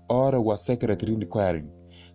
[0.10, 1.70] All were secretly inquiring,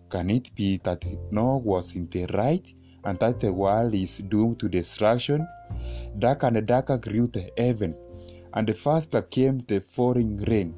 [0.09, 2.65] Can it be that Noah was in the right
[3.03, 5.47] and that the world is doomed to destruction?
[6.17, 7.99] Darker and darker grew the heavens,
[8.53, 10.73] and faster came the falling rain.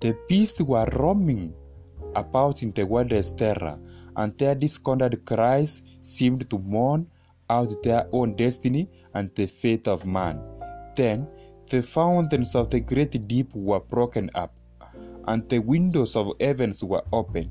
[0.00, 1.54] The beasts were roaming
[2.16, 3.78] about in the wilderness terror,
[4.16, 7.06] and their discordant cries seemed to mourn
[7.48, 10.40] out their own destiny and the fate of man.
[10.96, 11.28] Then
[11.68, 14.54] the fountains of the great deep were broken up,
[15.26, 17.50] and the windows of heavens were opened.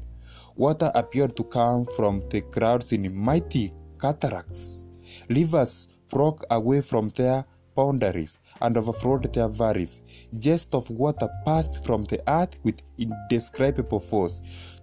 [0.55, 4.87] Water appeared to come from the clouds in mighty cataracts.
[5.29, 10.01] Rivers broke away from their boundaries and overflowed their valleys.
[10.37, 14.41] Jets of water passed from the earth with indescribable force,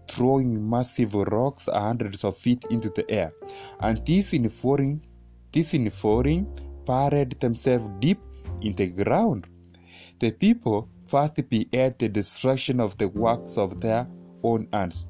[0.08, 3.32] throwing massive rocks hundreds of feet into the air.
[3.80, 5.04] And these in falling,
[5.52, 6.46] these in falling,
[6.84, 8.20] buried themselves deep
[8.60, 9.48] in the ground.
[10.18, 14.08] The people first beheld the destruction of the works of their
[14.42, 15.08] own hands,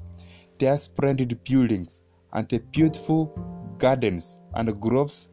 [0.59, 2.02] their splendid buildings,
[2.33, 3.33] and the beautiful
[3.79, 5.29] gardens and groves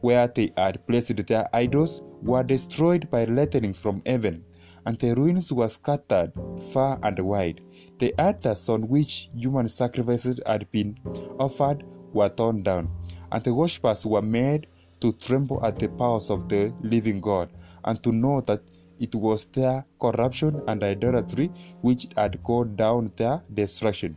[0.00, 4.44] where they had placed their idols were destroyed by lightnings from heaven,
[4.86, 6.32] and the ruins were scattered
[6.72, 7.60] far and wide.
[7.98, 10.98] The altars on which human sacrifices had been
[11.38, 12.90] offered were torn down,
[13.30, 14.66] and the worshippers were made
[15.00, 17.50] to tremble at the powers of the living God,
[17.84, 18.62] and to know that
[18.98, 21.50] it was their corruption and idolatry
[21.82, 24.16] which had caused down their destruction.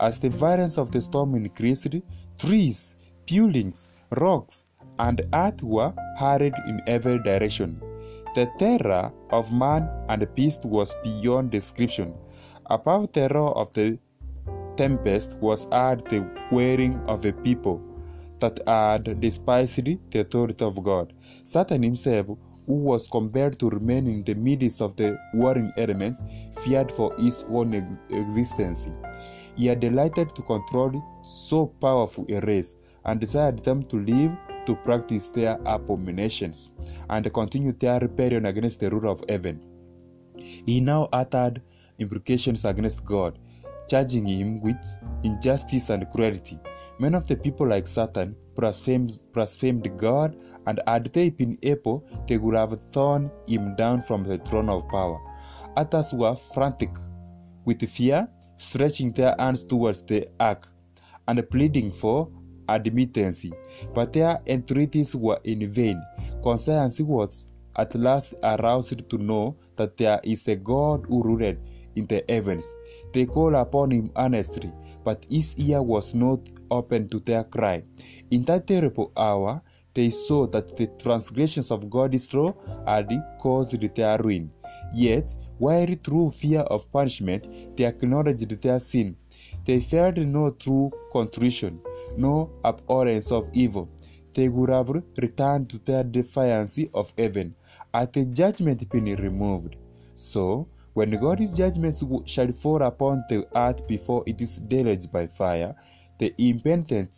[0.00, 1.94] As the violence of the storm increased,
[2.38, 2.96] trees,
[3.26, 7.80] buildings, rocks, and earth were hurried in every direction.
[8.34, 12.14] The terror of man and beast was beyond description.
[12.66, 13.98] Above the roar of the
[14.76, 17.82] tempest was heard the wailing of a people
[18.40, 21.12] that had despised the authority of God.
[21.42, 22.26] Satan himself,
[22.66, 26.22] who was compelled to remain in the midst of the warring elements,
[26.60, 28.88] feared for his own ex- existence.
[29.56, 34.30] He had delighted to control so powerful a race and desired them to live
[34.68, 36.72] to practice their abominations
[37.08, 39.58] and continue their rebellion against the ruler of heaven.
[40.36, 41.62] He now uttered
[41.98, 43.38] imprecations against God,
[43.88, 44.76] charging him with
[45.22, 46.60] injustice and cruelty.
[47.00, 52.36] Many of the people, like Satan, blasphemed, blasphemed God, and had they been able, they
[52.36, 55.18] would have thrown him down from the throne of power.
[55.76, 56.90] Others were frantic
[57.64, 60.68] with fear, stretching their hands towards the ark
[61.26, 62.30] and pleading for
[62.68, 63.46] admittance,
[63.94, 66.02] but their entreaties were in vain.
[66.42, 71.56] Conscience was at last aroused to know that there is a God who ruled
[71.96, 72.74] in the heavens.
[73.12, 74.72] They called upon him earnestly,
[75.04, 77.82] but his ear was not open to their cry.
[78.30, 79.62] In that terrible hour,
[79.94, 82.54] they saw that the transgressions of God's law
[82.86, 84.50] had caused their ruin.
[84.94, 89.16] Yet, while through fear of punishment they acknowledged their sin,
[89.64, 91.80] they felt no true contrition,
[92.18, 93.88] no abhorrence of evil.
[94.34, 97.54] They would have returned to their defiance of heaven
[97.94, 99.76] had the judgment been removed.
[100.14, 105.74] So, when God's judgments shall fall upon the earth before it is deluged by fire,
[106.18, 107.16] the impenitent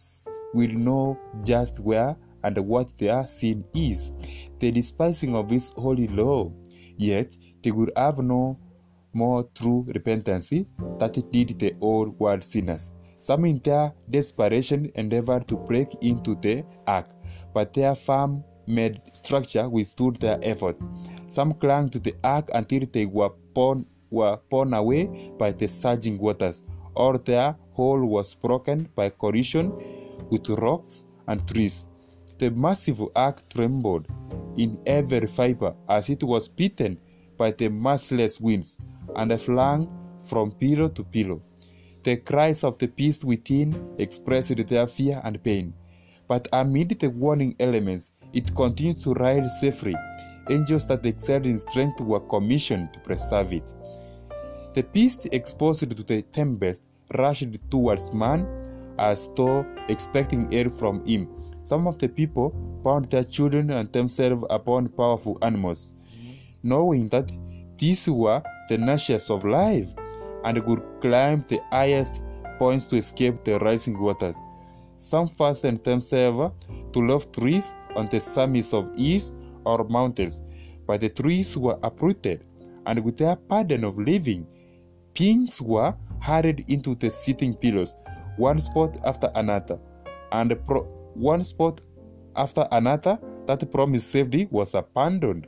[0.52, 4.12] will know just where and what their sin is,
[4.58, 6.52] the despising of His holy law.
[6.96, 8.58] Yet they would have no
[9.12, 12.90] more true repentance that did the old world sinners.
[13.20, 17.10] Some in their desperation endeavored to break into the ark,
[17.52, 20.88] but their firm made structure withstood their efforts.
[21.28, 26.18] Some clung to the ark until they were borne, were borne away by the surging
[26.18, 26.62] waters,
[26.94, 29.70] or their hull was broken by collision
[30.30, 31.86] with rocks and trees.
[32.38, 34.06] The massive ark trembled
[34.56, 36.98] in every fiber as it was beaten
[37.36, 38.78] by the merciless winds
[39.14, 39.88] and flung
[40.22, 41.42] from pillow to pillow.
[42.02, 45.74] The cries of the beast within expressed their fear and pain.
[46.26, 49.94] But amid the warning elements, it continued to ride safely.
[50.48, 53.74] Angels that excelled in strength were commissioned to preserve it.
[54.72, 56.82] The beast, exposed to the tempest,
[57.18, 58.46] rushed towards man
[58.98, 61.28] as though expecting aid from him.
[61.64, 62.50] Some of the people
[62.82, 65.94] bound their children and themselves upon powerful animals,
[66.62, 67.30] knowing that
[67.76, 69.88] these were the tenacious of life
[70.44, 72.22] and could climb the highest
[72.58, 74.40] points to escape the rising waters.
[74.96, 76.52] Some fastened themselves
[76.92, 80.42] to lofty trees on the summits of hills or mountains,
[80.86, 82.44] but the trees were uprooted,
[82.86, 84.46] and with their burden of living,
[85.14, 87.96] beings were hurried into the sitting pillows,
[88.36, 89.78] one spot after another,
[90.32, 91.80] and pro- one spot
[92.36, 95.46] after another that promised safety was abandoned.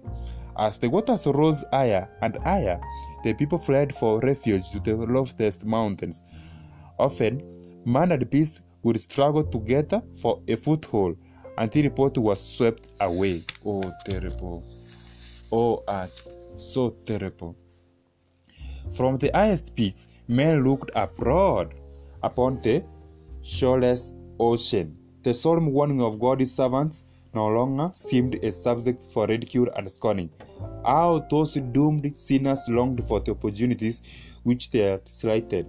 [0.58, 2.80] As the waters rose higher and higher,
[3.24, 6.24] the people fled for refuge to the loftiest mountains.
[6.98, 7.42] Often,
[7.84, 11.16] man and beast would struggle together for a foothold
[11.58, 13.42] until the boat was swept away.
[13.64, 14.64] Oh, terrible.
[15.50, 17.56] Oh, earth, so terrible.
[18.96, 21.74] From the highest peaks, men looked abroad
[22.22, 22.82] upon the
[23.42, 24.96] shoreless ocean.
[25.22, 30.30] The solemn warning of God's servants no longer seemed a subject for ridicule and scorning.
[30.84, 34.02] How those doomed sinners longed for the opportunities
[34.42, 35.66] which they had slighted.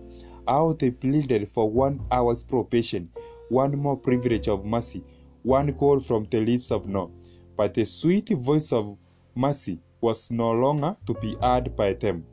[0.47, 3.09] How they pleaded for one hour's probation,
[3.49, 5.03] one more privilege of mercy,
[5.43, 7.11] one call from the lips of no.
[7.55, 8.97] But the sweet voice of
[9.35, 12.25] mercy was no longer to be heard by them.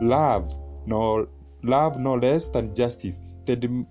[0.00, 0.54] Love,
[0.86, 1.28] no
[1.62, 3.86] love no less than justice, the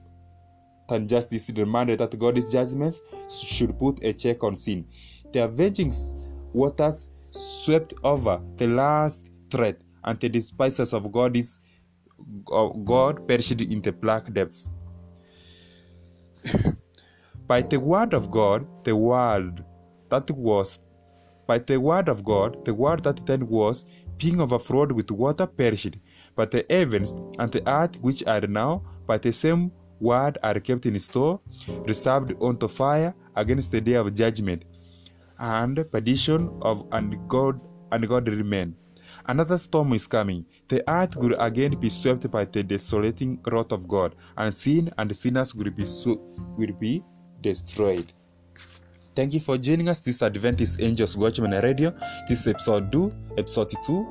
[0.89, 2.99] than justice demanded that God's judgments
[3.29, 4.85] should put a check on sin.
[5.31, 5.93] The avenging
[6.53, 11.59] waters swept over the last threat, and the despisers of God is
[12.83, 14.69] God perished in the black depths.
[17.47, 19.63] by the word of God, the world
[20.09, 20.79] that was
[21.49, 23.83] by the word of God, the world that then was,
[24.17, 25.97] being overflowed with water, perished.
[26.35, 30.85] But the heavens and the earth, which are now by the same word, are kept
[30.85, 31.39] in store,
[31.87, 34.65] reserved unto fire against the day of judgment
[35.39, 38.75] and perdition of ungod- ungodly men.
[39.27, 40.45] Another storm is coming.
[40.67, 45.15] The earth will again be swept by the desolating wrath of God, and sin and
[45.15, 46.19] sinners will be so,
[46.57, 47.03] will be
[47.41, 48.11] destroyed.
[49.15, 49.99] Thank you for joining us.
[49.99, 51.91] This is Adventist Angels Watchman Radio.
[52.27, 54.07] This is episode 2, episode 2.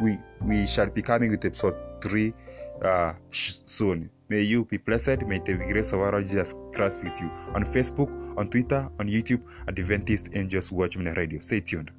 [0.00, 2.32] We we shall be coming with episode 3
[2.82, 4.10] uh, soon.
[4.28, 5.22] May you be blessed.
[5.26, 7.28] May the grace of our Lord Jesus Christ be with you.
[7.54, 11.40] On Facebook, on Twitter, on YouTube, at Adventist Angels Watchman Radio.
[11.40, 11.90] Stay tuned.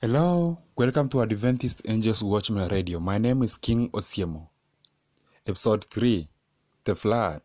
[0.00, 3.00] Hello, welcome to Adventist Angels Watchman Radio.
[3.00, 4.48] My name is King Osiemo.
[5.46, 6.28] Episode 3
[6.84, 7.42] The Flood.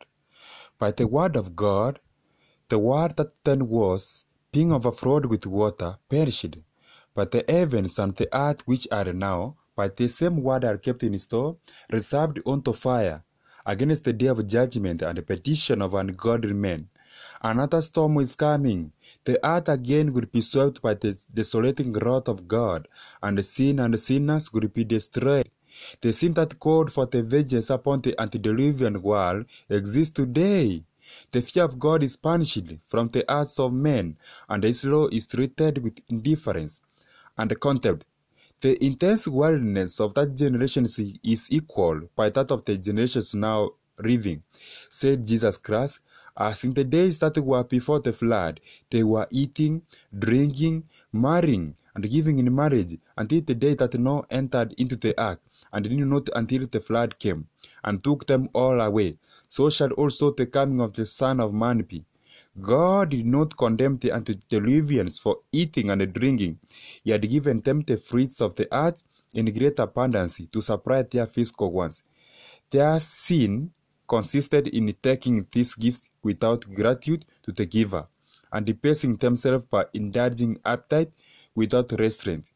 [0.78, 2.00] By the word of God,
[2.70, 6.58] the word that then was, being overflowed with water, perished.
[7.14, 11.04] But the heavens and the earth which are now, by the same word are kept
[11.04, 11.58] in store,
[11.92, 13.24] reserved unto fire,
[13.66, 16.88] against the day of judgment and the petition of ungodly men.
[17.42, 18.94] Another storm is coming.
[19.26, 22.88] The earth again will be swept by the desolating wrath of God,
[23.22, 25.50] and the sin and sinners will be destroyed.
[26.00, 30.84] The sin that called for the vengeance upon the antediluvian world exists today.
[31.32, 35.28] The fear of God is punished from the hearts of men, and His law is
[35.28, 36.80] treated with indifference
[37.38, 38.06] and contempt.
[38.62, 44.44] The intense wildness of that generation is- equal by that of the generations now living,
[44.90, 46.00] said Jesus Christ.
[46.38, 49.82] As in the days that were before the flood, they were eating,
[50.18, 55.42] drinking, marrying, and giving in marriage until the day that Noah entered into the ark,
[55.74, 57.48] and knew not until the flood came,
[57.84, 59.16] and took them all away.
[59.48, 62.06] So shall also the coming of the Son of Man be.
[62.60, 66.60] God did not condemn the antediluvians for eating and drinking.
[67.04, 69.04] He had given them the fruits of the earth
[69.34, 72.04] in great abundance to supply their physical wants.
[72.70, 73.72] Their sin
[74.08, 78.08] consisted in taking these gifts without gratitude to the giver,
[78.52, 81.14] and debasing themselves by indulging appetite
[81.56, 82.52] without restraint.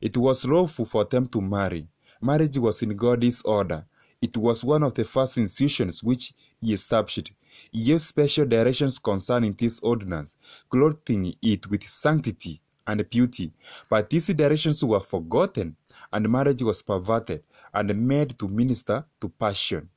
[0.00, 1.88] It was lawful for them to marry.
[2.22, 3.84] Marriage was in God's order.
[4.22, 7.32] It was one of the first institutions which he established.
[7.72, 10.36] He special directions concerning this ordinance,
[10.68, 13.52] clothing it with sanctity and beauty.
[13.88, 15.76] But these directions were forgotten,
[16.12, 17.42] and marriage was perverted
[17.72, 19.88] and made to minister to passion.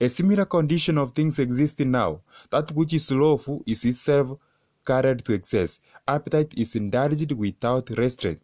[0.00, 2.20] A similar condition of things existing now.
[2.50, 4.38] That which is lawful is itself
[4.84, 5.80] carried to excess.
[6.06, 8.40] Appetite is indulged without restraint.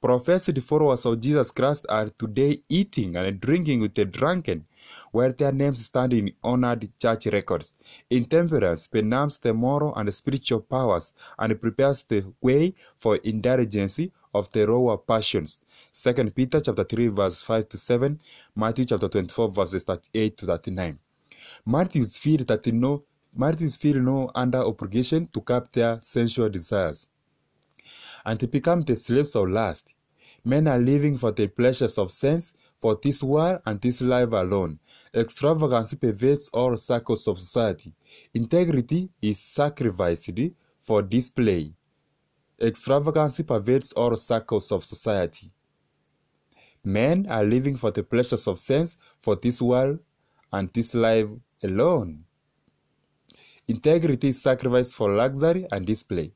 [0.00, 4.64] Professed followers of Jesus Christ are today eating and drinking with the drunken,
[5.10, 7.74] where their names stand in honored church records.
[8.08, 13.98] Intemperance benumbs the moral and spiritual powers and prepares the way for indulgence
[14.32, 15.58] of the lower passions.
[15.92, 18.20] 2 Peter chapter 3 verse 5 to 7,
[18.54, 20.98] Matthew chapter 24 verses 38 to 39.
[21.64, 23.02] Martyrs feel that no
[23.34, 27.08] Martyrs feel no under obligation to cap their sensual desires
[28.24, 29.94] and to become the slaves of lust.
[30.44, 34.78] Men are living for the pleasures of sense, for this world and this life alone.
[35.12, 37.92] Extravagance pervades all circles of society.
[38.32, 40.30] Integrity is sacrificed
[40.80, 41.72] for display.
[42.60, 45.50] Extravagance pervades all circles of society.
[46.84, 49.98] Men are living for the pleasures of sense, for this world
[50.52, 51.28] and this life
[51.62, 52.24] alone.
[53.66, 56.32] Integrity is sacrificed for luxury and display.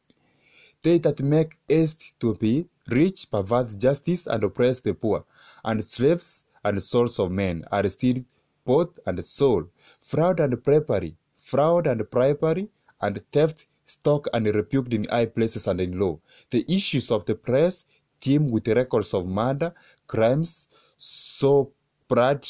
[0.82, 5.24] They that make haste to be rich pervert justice and oppress the poor,
[5.64, 8.24] and slaves and souls of men are still
[8.64, 9.68] both and soul,
[10.00, 12.68] fraud and bribery, fraud and bribery,
[13.00, 16.18] and theft stalk and rebuked in high places and in law.
[16.50, 17.84] The issues of the press
[18.20, 19.74] teem with records of murder,
[20.06, 21.72] crimes so
[22.08, 22.46] blood,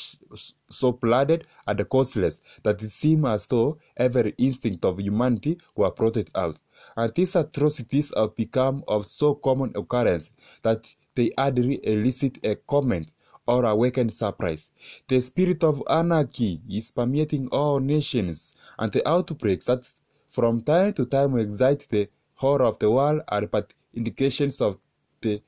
[0.68, 6.30] so blooded and causeless that it seems as though every instinct of humanity were blotted
[6.34, 6.58] out.
[6.96, 10.30] And these atrocities have become of so common occurrence
[10.62, 13.10] that they hardly elicit a comment
[13.46, 14.70] or awaken surprise.
[15.08, 19.88] The spirit of anarchy is permeating all nations, and the outbreaks that
[20.28, 24.78] from time to time excite the horror of the world are but indications of
[25.20, 25.42] the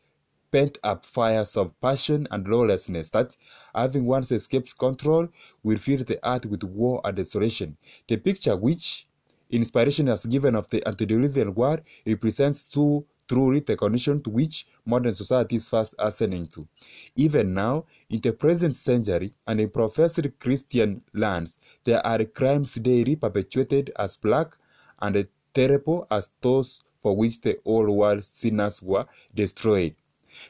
[0.51, 3.35] pent up fires of passion and lawlessness that,
[3.75, 5.29] having once escaped control,
[5.63, 7.77] will fill the earth with war and desolation.
[8.07, 9.07] The picture which
[9.51, 15.13] inspiration as given of the antediluvian war represents too truly the condition to which modern
[15.13, 16.69] society is fast ascending to.
[17.17, 23.17] Even now, in the present century and in professed Christian lands, there are crimes daily
[23.17, 24.57] perpetuated as black
[25.01, 29.95] and terrible as those for which the old world sinners were destroyed.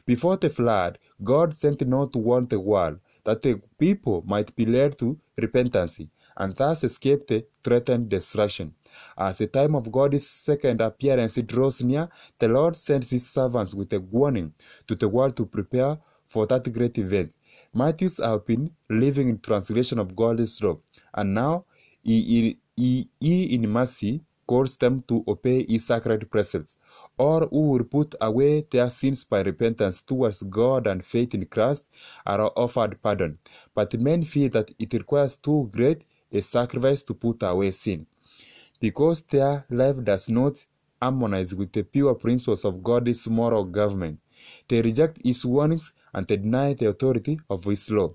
[0.05, 4.65] Before the flood, God sent Noah to warn the world that the people might be
[4.65, 5.99] led to repentance
[6.37, 8.73] and thus escape the threatened destruction.
[9.17, 13.93] As the time of God's second appearance draws near, the Lord sends his servants with
[13.93, 14.53] a warning
[14.87, 17.33] to the world to prepare for that great event.
[17.73, 20.77] Matthews have been living in translation of God's law,
[21.13, 21.65] and now
[22.03, 26.77] he, he, he in mercy calls them to obey his sacred precepts
[27.17, 31.87] or who will put away their sins by repentance towards God and faith in Christ
[32.25, 33.39] are offered pardon.
[33.73, 38.05] But men feel that it requires too great a sacrifice to put away sin.
[38.79, 40.65] Because their life does not
[41.01, 44.19] harmonize with the pure principles of God's moral government,
[44.67, 48.13] they reject his warnings and deny the authority of his law.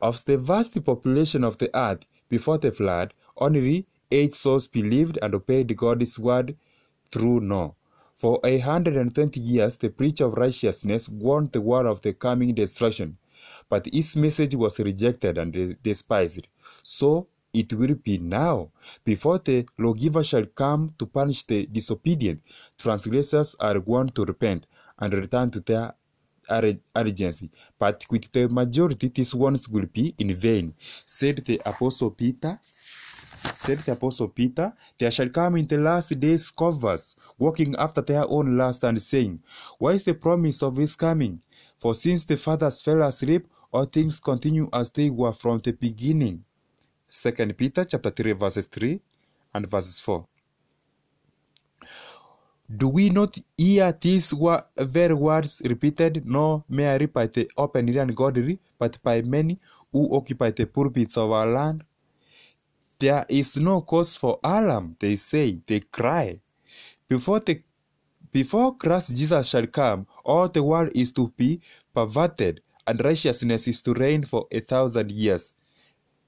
[0.00, 5.34] Of the vast population of the earth before the flood, only eight souls believed and
[5.34, 6.56] obeyed God's word
[7.10, 7.72] through Noah.
[8.14, 12.12] For a hundred and twenty years, the preacher of righteousness warned the world of the
[12.12, 13.18] coming destruction,
[13.68, 16.46] but his message was rejected and despised.
[16.82, 18.70] So it will be now.
[19.04, 22.42] Before the lawgiver shall come to punish the disobedient,
[22.76, 24.66] transgressors are warned to repent
[24.98, 25.94] and return to their
[26.94, 27.50] urgency.
[27.78, 30.74] But with the majority, these warnings will be in vain,
[31.04, 32.58] said the Apostle Peter
[33.52, 38.28] said the apostle Peter, there shall come in the last days scoffers, walking after their
[38.28, 39.42] own lust and saying,
[39.78, 41.42] Why is the promise of his coming?
[41.78, 46.44] For since the fathers fell asleep, all things continue as they were from the beginning.
[47.14, 49.00] 2 Peter chapter 3 verses 3
[49.54, 50.26] and verses 4.
[52.76, 54.34] Do we not hear these
[54.76, 59.60] very words repeated not merely by the openly godly but by many
[59.92, 61.84] who occupy the pulpits of our land?
[62.98, 66.40] There is no cause for alarm, they say, they cry.
[67.08, 67.62] Before the
[68.32, 71.60] before Christ Jesus shall come, all the world is to be
[71.94, 75.52] perverted, and righteousness is to reign for a thousand years.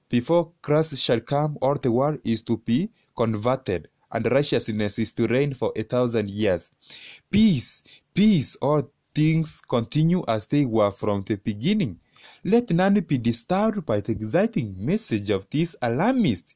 [0.09, 5.27] Before Christ shall come, all the world is to be converted, and righteousness is to
[5.27, 6.71] reign for a thousand years.
[7.29, 7.83] Peace,
[8.13, 11.99] peace, all things continue as they were from the beginning.
[12.43, 16.55] Let none be disturbed by the exciting message of these alarmists.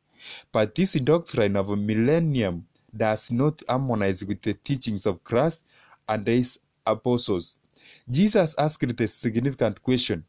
[0.52, 5.64] But this doctrine of a millennium does not harmonize with the teachings of Christ
[6.08, 7.58] and his apostles.
[8.10, 10.24] Jesus asked the significant question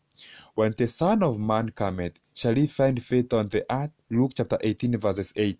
[0.55, 3.91] When the Son of Man cometh, shall he find faith on the earth?
[4.11, 5.59] Luke chapter 18, verses 8.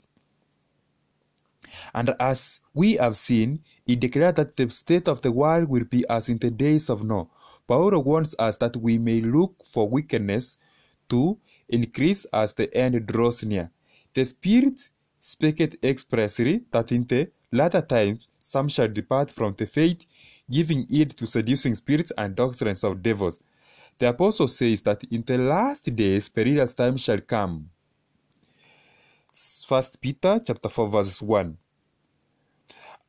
[1.95, 6.05] And as we have seen, he declared that the state of the world will be
[6.09, 7.29] as in the days of Noah.
[7.67, 10.59] Paul warns us that we may look for wickedness
[11.09, 13.71] to increase as the end draws near.
[14.15, 20.05] The Spirit speaketh expressly that in the latter times some shall depart from the faith,
[20.51, 23.39] giving heed to seducing spirits and doctrines of devils.
[23.99, 27.71] The apostle says that in the last days perilous times shall come.
[29.33, 31.57] First Peter chapter 4 verse 1.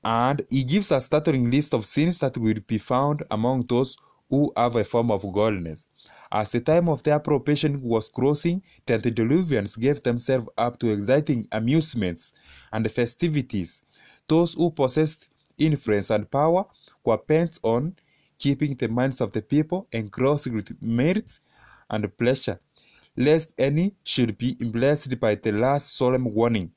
[0.06, 3.98] And he gives a startling list of sins that will be found among those
[4.30, 5.86] who have a form of godliness.
[6.32, 11.48] As the time of their probation was crossing, the antediluvians gave themselves up to exciting
[11.52, 12.34] amusements
[12.72, 13.84] and festivities.
[14.28, 15.28] Those who possessed
[15.58, 16.66] influence and power
[17.06, 17.96] were bent on
[18.44, 21.40] keeping the minds of the people engrossed with merits
[21.90, 22.60] and pleasure,
[23.16, 26.70] lest any should be blessed by the last solemn warning.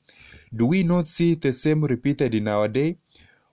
[0.55, 2.99] Do we not see the same repeated in our day?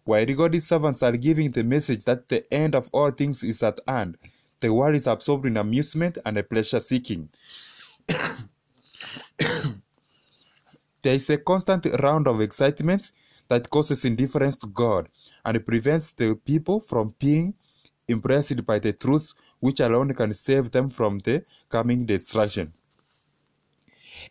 [0.04, 3.80] While God's servants are giving the message that the end of all things is at
[3.88, 4.16] hand,
[4.60, 7.30] the world is absorbed in amusement and pleasure seeking.
[8.06, 8.28] there
[11.02, 13.10] is a constant round of excitement
[13.48, 15.08] that causes indifference to God
[15.44, 17.54] and prevents the people from being
[18.08, 22.72] impressed by the truths which alone can save them from the coming destruction.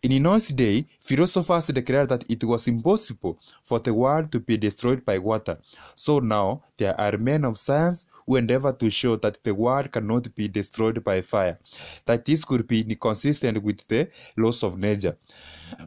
[0.01, 5.05] In Noah's day, philosophers declared that it was impossible for the world to be destroyed
[5.05, 5.57] by water.
[5.95, 10.33] So now, there are men of science who endeavor to show that the world cannot
[10.35, 11.59] be destroyed by fire,
[12.05, 15.17] that this could be inconsistent with the laws of nature.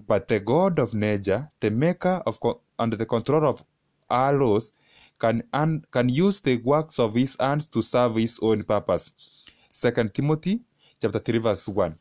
[0.06, 2.38] But the God of nature, the maker of
[2.78, 3.64] and the controller of
[4.08, 4.72] our laws,
[5.18, 9.10] can, un- can use the works of his hands to serve his own purpose.
[9.72, 10.62] 2 Timothy
[11.00, 11.96] chapter 3 verse 1.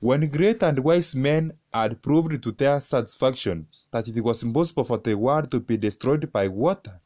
[0.00, 4.98] When great and wise men had proved to their satisfaction that it was impossible for
[4.98, 7.00] the world to be destroyed by water,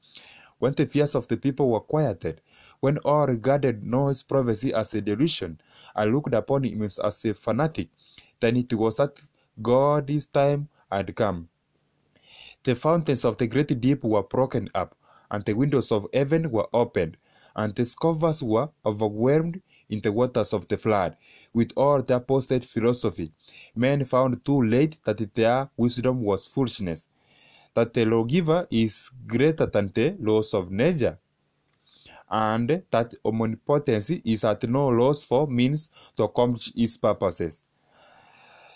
[0.58, 2.40] when the fears of the people were quieted,
[2.80, 5.60] when all regarded Noah's prophecy as a delusion
[5.94, 7.90] and looked upon him as a fanatic,
[8.40, 9.20] then it was that
[9.60, 11.50] God's time had come.
[12.64, 14.95] The fountains of the great deep were broken up,
[15.30, 17.16] and the windows of heaven were opened,
[17.54, 21.16] and the covers were overwhelmed in the waters of the flood.
[21.52, 23.32] With all their posted philosophy,
[23.74, 27.06] men found too late that their wisdom was foolishness,
[27.74, 31.18] that the lawgiver is greater than the laws of nature,
[32.30, 37.64] and that omnipotency is at no loss for means to accomplish its purposes.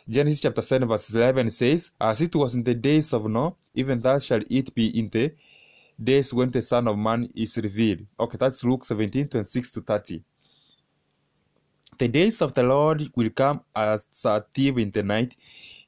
[0.08, 4.00] Genesis chapter 7 verse 11 says, As it was in the days of Noah, even
[4.00, 5.32] thou shall it be in the
[6.02, 8.06] days when the Son of Man is revealed.
[8.18, 10.22] Okay, that's Luke 17, 26 to 30.
[11.98, 15.36] The days of the Lord will come as a thief in the night,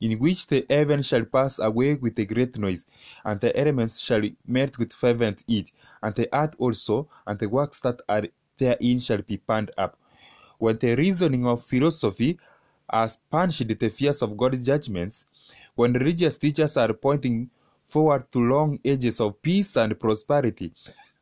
[0.00, 2.84] in which the heaven shall pass away with a great noise,
[3.24, 7.80] and the elements shall melt with fervent heat, and the earth also, and the works
[7.80, 8.24] that are
[8.58, 9.98] therein shall be burned up.
[10.58, 12.38] When the reasoning of philosophy
[12.92, 15.24] has punished the fears of God's judgments,
[15.74, 17.48] when religious teachers are pointing
[17.93, 20.72] forward to long ages of peace and prosperity,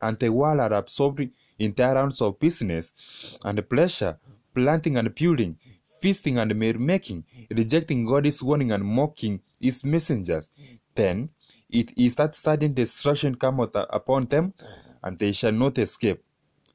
[0.00, 4.18] and the world are absorbed in rounds of business and pleasure,
[4.54, 5.56] planting and building,
[6.00, 10.50] feasting and merrymaking, rejecting God's warning and mocking his messengers,
[10.94, 11.28] then
[11.68, 14.54] it is that sudden destruction come upon them,
[15.02, 16.22] and they shall not escape.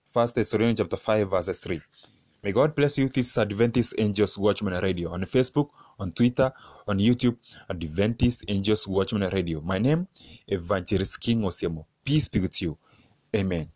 [0.09, 1.81] First Thessalonians chapter 5, verse 3.
[2.45, 3.09] May God bless you.
[3.09, 6.53] This is Adventist Angels Watchman Radio on Facebook, on Twitter,
[6.87, 7.37] on YouTube,
[7.67, 9.61] Adventist Angels Watchman Radio.
[9.61, 10.07] My name,
[10.45, 11.85] is Evangelist King Osiemo.
[12.03, 12.77] Peace be with you.
[13.35, 13.67] Amen.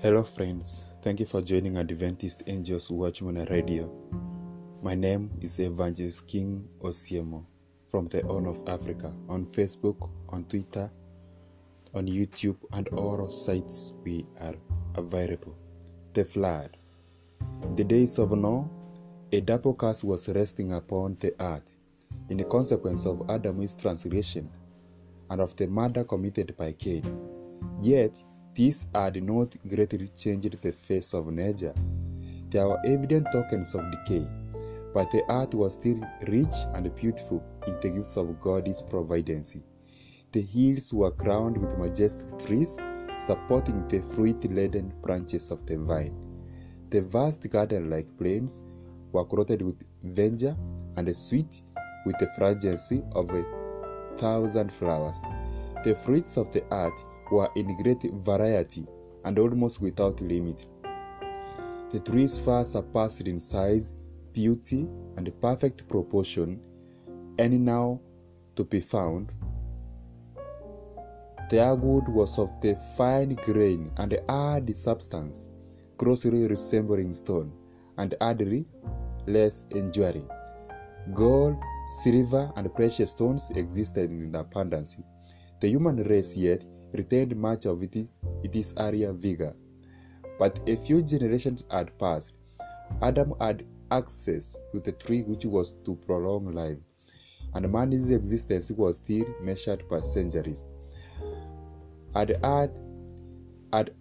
[0.00, 0.92] Hello, friends.
[1.02, 3.90] Thank you for joining Adventist Angels Watchman Radio.
[4.84, 7.44] My name is Evangelist King Osiemo
[7.88, 10.88] from the Horn of Africa on Facebook, on Twitter,
[11.94, 14.54] on YouTube, and all sites we are
[14.96, 15.56] available.
[16.12, 16.76] The flood.
[17.76, 18.68] The days of Noah,
[19.32, 21.76] a double curse was resting upon the earth
[22.28, 24.50] in consequence of Adam's transgression
[25.30, 27.02] and of the murder committed by Cain.
[27.80, 28.22] Yet,
[28.54, 31.74] this had not greatly changed the face of nature.
[32.50, 34.26] There were evident tokens of decay,
[34.92, 39.56] but the earth was still rich and beautiful in the gifts of God's providence.
[40.32, 42.78] The hills were crowned with majestic trees
[43.18, 46.14] supporting the fruit laden branches of the vine.
[46.88, 48.62] The vast garden like plains
[49.12, 50.56] were clothed with verdure
[50.96, 51.62] and sweet
[52.06, 53.44] with the fragrancy of a
[54.16, 55.20] thousand flowers.
[55.84, 58.86] The fruits of the earth were in great variety
[59.24, 60.66] and almost without limit.
[61.90, 63.92] The trees far surpassed in size
[64.32, 66.58] beauty and perfect proportion,
[67.38, 68.00] any now
[68.56, 69.32] to be found.
[71.52, 75.50] Their wood was of the fine grain and hard substance,
[75.98, 77.52] closely resembling stone,
[77.98, 78.64] and hardly
[79.26, 80.26] less enduring.
[81.12, 81.56] Gold,
[82.04, 84.96] silver, and precious stones existed in abundance.
[85.60, 88.08] The human race yet retained much of it,
[88.42, 89.54] its earlier vigor.
[90.38, 92.32] But a few generations had passed.
[93.02, 96.78] Adam had access to the tree which was to prolong life,
[97.52, 100.64] and man's existence was still measured by centuries.
[102.14, 102.70] Had, had,
[103.72, 103.94] had,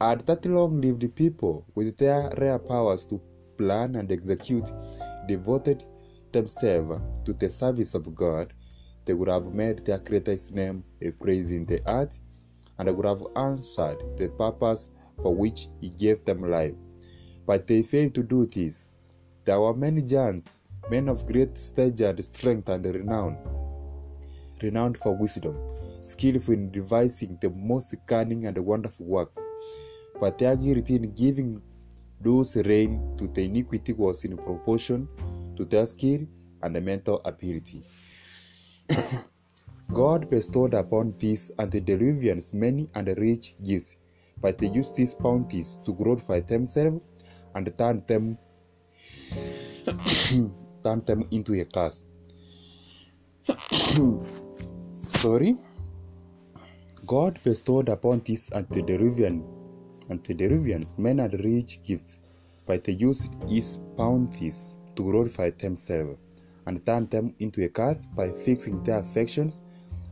[0.00, 3.20] had that long lived people, with their rare powers to
[3.56, 4.70] plan and execute,
[5.26, 5.84] devoted
[6.32, 8.52] themselves to the service of God,
[9.04, 12.20] they would have made their Creator's name a praise in the earth,
[12.78, 16.74] and they would have answered the purpose for which He gave them life.
[17.46, 18.90] But they failed to do this.
[19.44, 23.38] There were many giants, men of great stature and strength and renown,
[24.62, 25.56] renowned for wisdom,
[26.02, 29.44] skillful in devising the most cunning and wonderful works.
[30.20, 31.62] But their guilt in giving
[32.20, 35.08] those reign to the iniquity was in proportion
[35.56, 36.26] to their skill
[36.62, 37.82] and mental ability.
[39.92, 43.96] God bestowed upon these antediluvians many and rich gifts,
[44.40, 47.00] but they used these bounties to glorify themselves
[47.54, 48.38] and turn them
[50.84, 52.06] turn them into a curse.
[54.94, 55.56] Sorry.
[57.06, 59.44] God bestowed upon these antediluvian
[60.08, 62.20] antediluvians men and rich gifts,
[62.66, 66.18] but they used his bounties to glorify themselves
[66.66, 69.62] and turn them into a curse by fixing their affections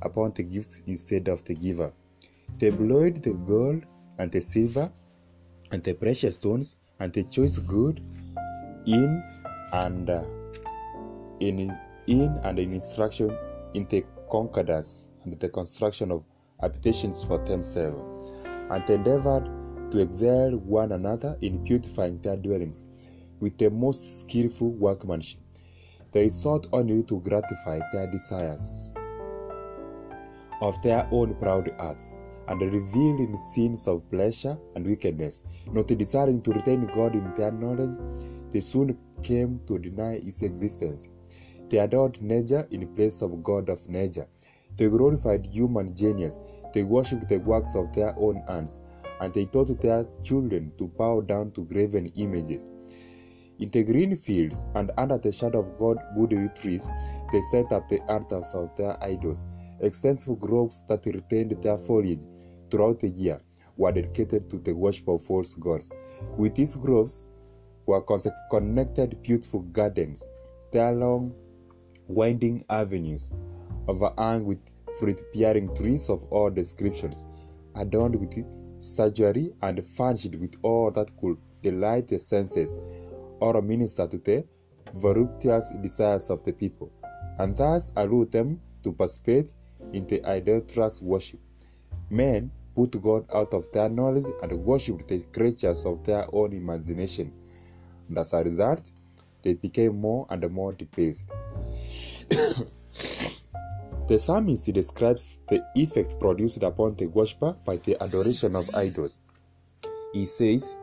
[0.03, 1.93] upon the gifts instead of the giver.
[2.59, 3.87] They employed the gold
[4.19, 4.91] and the silver
[5.71, 8.01] and the precious stones and the choice good
[8.87, 9.23] in
[9.73, 10.25] and uh,
[11.39, 11.77] in
[12.07, 13.37] in and in instruction
[13.75, 16.25] in the concordance and the construction of
[16.61, 18.25] habitations for themselves,
[18.71, 19.49] and endeavored
[19.91, 22.85] to excel one another in beautifying their dwellings
[23.41, 25.41] with the most skillful workmanship.
[26.13, 28.93] They sought only to gratify their desires
[30.61, 35.43] of their own proud hearts and reveal in scenes of pleasure and wickedness,
[35.73, 37.97] not desiring to retain God in their knowledge,
[38.53, 41.09] they soon came to deny his existence.
[41.69, 44.27] They adored nature in place of God of nature.
[44.77, 46.39] They glorified human genius.
[46.73, 48.81] They worshipped the works of their own hands,
[49.21, 52.67] and they taught their children to bow down to graven images.
[53.59, 56.89] In the green fields and under the shadow of God good trees,
[57.31, 59.47] they set up the altars of their idols.
[59.81, 62.25] Extensive groves that retained their foliage
[62.71, 63.41] throughout the year
[63.77, 65.91] were dedicated to the worship of false gods.
[66.37, 67.27] With these groves
[67.87, 68.03] were
[68.51, 70.29] connected beautiful gardens,
[70.73, 71.35] their long,
[72.09, 73.31] winding avenues,
[73.89, 74.59] overhung with
[74.99, 77.25] fruit-bearing trees of all descriptions,
[77.77, 78.45] adorned with
[78.79, 82.79] statuary and furnished with all that could delight the senses
[83.41, 84.45] or minister to the
[84.95, 86.91] voluptuous desires of the people,
[87.39, 89.55] and thus allure them to participate
[89.93, 91.41] in the idolatrous worship.
[92.11, 97.33] Men put God out of their knowledge and worshipped the creatures of their own imagination,
[98.09, 98.91] and as a result,
[99.43, 101.25] they became more and more debased.
[104.11, 109.21] the psalmist describes the effect produced upon the worshipper by the adoration of idols.
[110.13, 110.75] He says,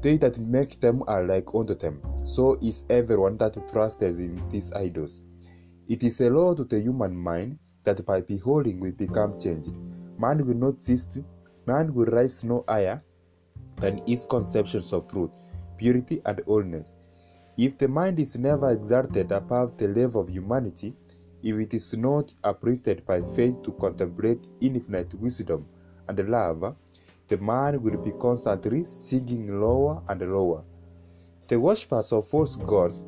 [0.00, 4.72] They that make them are like unto them, so is everyone that trusted in these
[4.72, 5.22] idols.
[5.86, 9.76] It is a law to the human mind that by beholding we become changed.
[10.18, 11.24] Man will not cease to,
[11.68, 13.00] man will rise no higher
[13.76, 15.30] than his conceptions of truth,
[15.78, 16.96] purity, and holiness.
[17.56, 20.96] If the mind is never exalted above the level of humanity,
[21.42, 25.66] if it is not uplifted by faith to contemplate infinite wisdom
[26.08, 26.76] and love,
[27.28, 30.62] the man will be constantly sinking lower and lower.
[31.48, 33.02] The worshippers of false gods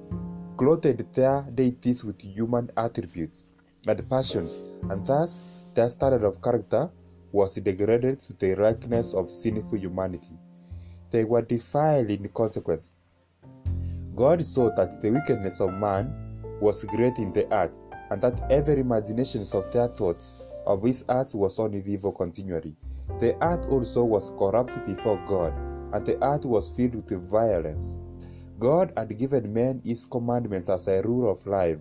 [0.57, 3.47] clothed their deities with human attributes
[3.87, 5.43] and passions, and thus
[5.75, 6.91] their standard of character
[7.33, 10.39] was degraded to the likeness of sinful humanity.
[11.11, 12.93] They were defiled in consequence.
[14.15, 16.15] God saw that the wickedness of man
[16.61, 17.73] was great in the earth,
[18.15, 22.77] and that every imagination of their thoughts of his heart was only evil continually.
[23.19, 25.53] The earth also was corrupt before God,
[25.93, 27.99] and the earth was filled with violence.
[28.61, 31.81] God had given men his commandments as a rule of life,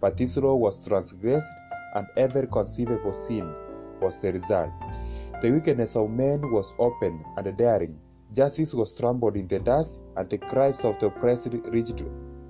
[0.00, 1.52] but this law was transgressed,
[1.96, 3.52] and every conceivable sin
[4.00, 4.70] was the result.
[5.40, 7.98] The wickedness of men was open and daring.
[8.32, 12.04] Justice was trampled in the dust, and the cries of the oppressed reached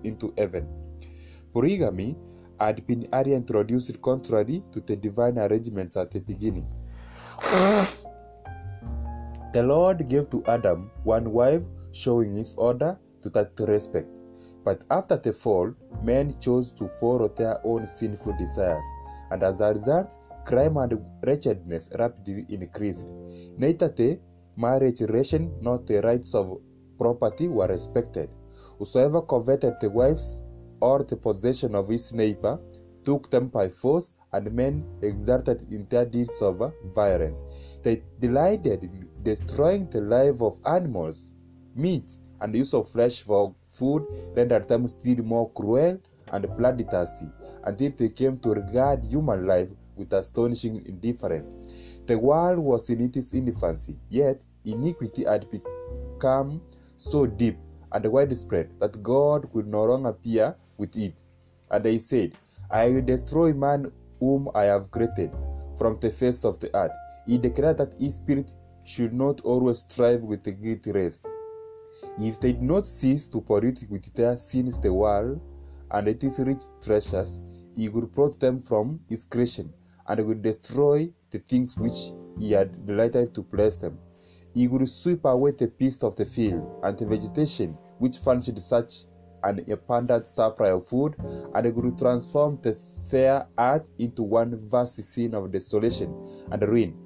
[0.05, 0.69] into heaven.
[1.55, 2.15] Polygamy
[2.67, 6.67] had been earlier introduced contrary to the divine arrangements at the beginning.
[9.53, 14.09] the Lord gave to Adam one wife, showing his order to that respect.
[14.65, 18.85] But after the fall, men chose to follow their own sinful desires,
[19.31, 23.07] and as a result, crime and wretchedness rapidly increased.
[23.57, 24.21] Neither the
[24.57, 26.61] marriage relation nor the rights of
[26.99, 28.31] property were respected.
[28.79, 30.42] Whosoever coveted the wives
[30.83, 32.59] or the possession of his neighbor
[33.05, 37.43] took them by force, and men exerted their deeds of violence.
[37.83, 41.35] They delighted in destroying the life of animals,
[41.77, 44.05] meat, and the use of flesh for food
[44.35, 46.01] rendered them still more cruel
[46.33, 47.29] and bloodthirsty
[47.65, 51.55] until they came to regard human life with astonishing indifference.
[52.07, 56.61] The world was in its infancy, yet iniquity had become
[56.97, 57.59] so deep
[57.93, 61.15] and widespread that God could no longer bear with it.
[61.71, 62.33] And he said,
[62.71, 65.31] I will destroy man whom I have created
[65.79, 66.93] from the face of the earth.
[67.27, 68.53] He declared that his spirit
[68.85, 71.23] should not always strive with the guilty race.
[72.19, 75.41] If they did not cease to pollute with their sins the world
[75.93, 77.41] and its rich treasures,
[77.77, 79.73] he would protect them from his creation
[80.09, 83.99] and would destroy the things which he had delighted to bless them.
[84.53, 89.05] He would sweep away the beasts of the field and the vegetation which furnished such
[89.45, 91.15] an abundant supply of food,
[91.55, 92.75] and would transform the
[93.11, 96.15] fair earth into one vast scene of desolation
[96.51, 96.97] and ruin.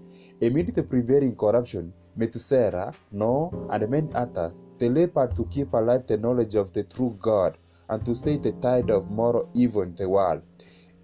[0.41, 6.17] Amid the prevailing corruption, Methuselah, Noah, and many others, they labored to keep alive the
[6.17, 7.59] knowledge of the true God
[7.89, 10.43] and to stay the tide of moral evil in the world.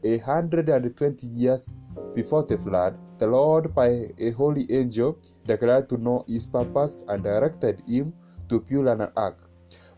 [0.05, 1.73] A hundred and twenty years
[2.15, 7.23] before the flood, the Lord, by a holy angel, declared to Noah his purpose and
[7.23, 8.13] directed him
[8.49, 9.39] to build an ark.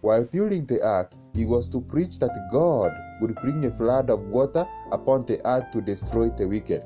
[0.01, 4.20] While building the ark, he was to preach that God would bring a flood of
[4.20, 6.85] water upon the earth to destroy the wicked.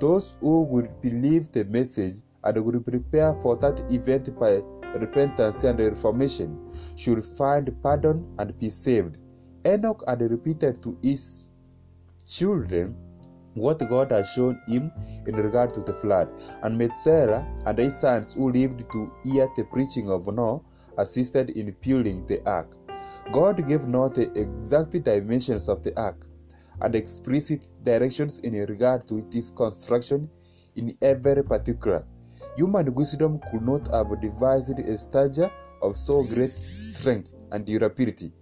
[0.00, 4.62] Those who would believe the message and would prepare for that event by
[4.98, 6.58] repentance and reformation
[6.96, 9.16] should find pardon and be saved.
[9.66, 11.50] Enoch had repeated to his
[12.26, 12.96] children
[13.54, 14.90] what God had shown him
[15.26, 16.28] in regard to the flood,
[16.62, 20.60] and Methuselah and his sons who lived to hear the preaching of Noah
[20.98, 22.74] assisted in building the ark.
[23.32, 26.26] God gave Noah the exact dimensions of the ark
[26.80, 30.28] and explicit directions in regard to its construction
[30.74, 32.04] in every particular.
[32.56, 35.48] Human wisdom could not have devised a structure
[35.80, 38.32] of so great strength and durability.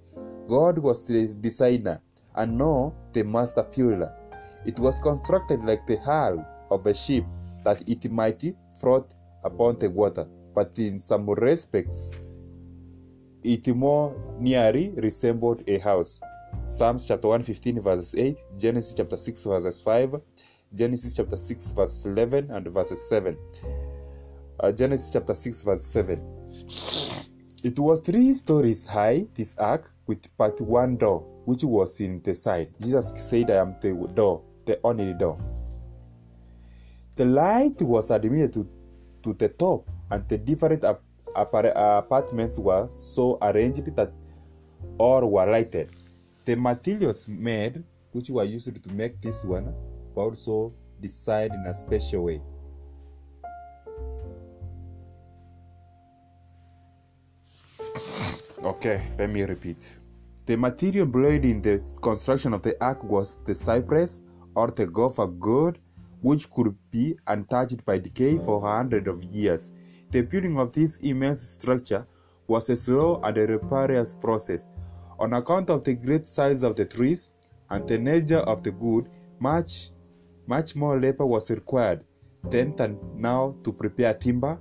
[0.49, 2.01] God was the designer
[2.37, 4.11] and Noah the master builder.
[4.65, 7.25] It was constructed like the hull of a ship
[7.63, 8.43] that it might
[8.81, 9.15] float
[9.45, 12.17] upon the water, but in some respects
[13.49, 16.21] it more nearly resembled a house.
[16.67, 20.21] Psalms chapter 115 verses 8, Genesis chapter 6 verses 5,
[20.75, 23.39] Genesis chapter 6 verses 11 and verses 7.
[24.61, 26.21] Uh, Genesis chapter 6 verse 7.
[27.65, 32.35] It was three stories high, this ark, with but one door, which was in the
[32.35, 32.69] side.
[32.79, 35.39] Jesus said, I am the door, the only door.
[37.17, 38.69] The light was admitted to,
[39.23, 41.03] to the top, and the different ap-
[41.41, 44.13] apartments were so arranged that
[44.99, 45.91] all were lighted.
[46.45, 47.83] The materials made,
[48.13, 49.75] which were used to make this one,
[50.15, 52.41] were also designed in a special way.
[58.63, 59.99] Okay, let me repeat.
[60.47, 64.21] The material employed in the construction of the ark was the cypress
[64.55, 65.79] or the gopher gourd,
[66.21, 69.71] which could be untouched by decay for hundreds of years.
[70.11, 72.07] The building of this immense structure
[72.47, 74.69] was a slow and a laborious process.
[75.19, 77.31] On account of the great size of the trees
[77.69, 79.91] and the nature of the wood, much,
[80.47, 82.05] much more labor was required
[82.45, 84.59] then than now to prepare timber,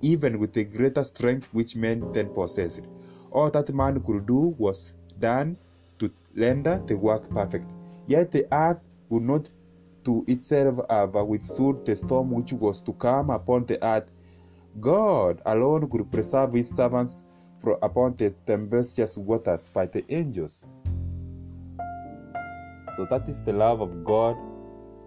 [0.00, 2.82] even with the greater strength which men then possessed.
[3.30, 5.58] All that man could do was done
[5.98, 7.74] to render the work perfect.
[8.06, 8.80] Yet the earth
[9.10, 9.50] would not
[10.04, 14.10] to itself have withstood the storm which was to come upon the earth.
[14.80, 17.24] God alone could preserve his servants
[17.56, 17.78] from
[18.12, 20.66] the tempestuous waters by the angels.
[22.94, 24.36] So that is the love of God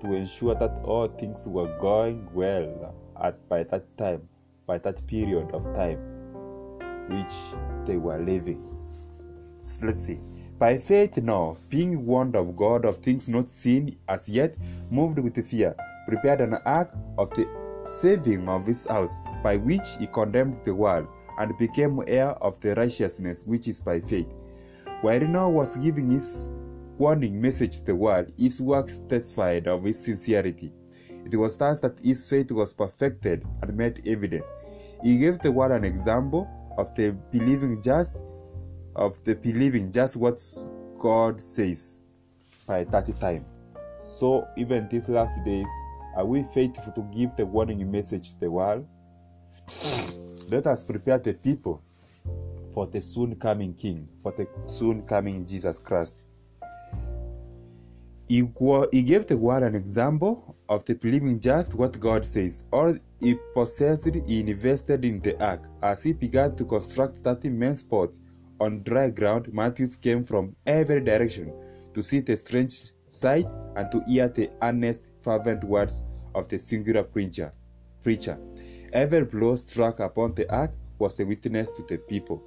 [0.02, 4.28] to ensure that all things were going well at by that time,
[4.66, 6.00] by that period of time
[7.10, 7.34] which
[7.86, 8.66] they were living.
[9.62, 10.20] So let's see.
[10.58, 14.56] By faith, Noah, being warned of God of things not seen as yet,
[14.90, 15.76] moved with fear,
[16.08, 17.48] prepared an ark of the
[17.84, 21.08] saving of his house, by which he condemned the world,
[21.38, 24.32] and became heir of the righteousness which is by faith.
[25.02, 26.50] While Noah was giving his
[26.98, 30.74] warning message to the world, his works testified of his sincerity.
[31.26, 34.44] It was thus that his faith was perfected and made evident.
[35.04, 38.18] He gave the world an example of the believing just
[38.96, 40.42] of the believing just what
[40.98, 42.02] God says
[42.68, 43.46] by 30 time.
[44.00, 45.70] So even these last days,
[46.16, 48.86] are we faithful to give the warning message to the world?
[50.50, 51.82] Let us prepare the people
[52.74, 56.24] for the soon coming King, for the soon coming Jesus Christ.
[58.28, 58.48] He,
[58.92, 62.64] he gave the world an example of the believing just what God says.
[62.72, 65.68] All he possessed, he invested in the ark.
[65.82, 68.20] As he began to construct 30 men's boats
[68.60, 71.52] on dry ground, Matthews came from every direction
[72.00, 73.46] to see the strange sight
[73.76, 77.52] and to hear the earnest, fervent words of the singular preacher.
[78.02, 78.40] preacher.
[78.94, 82.42] Every blow struck upon the ark was a witness to the people.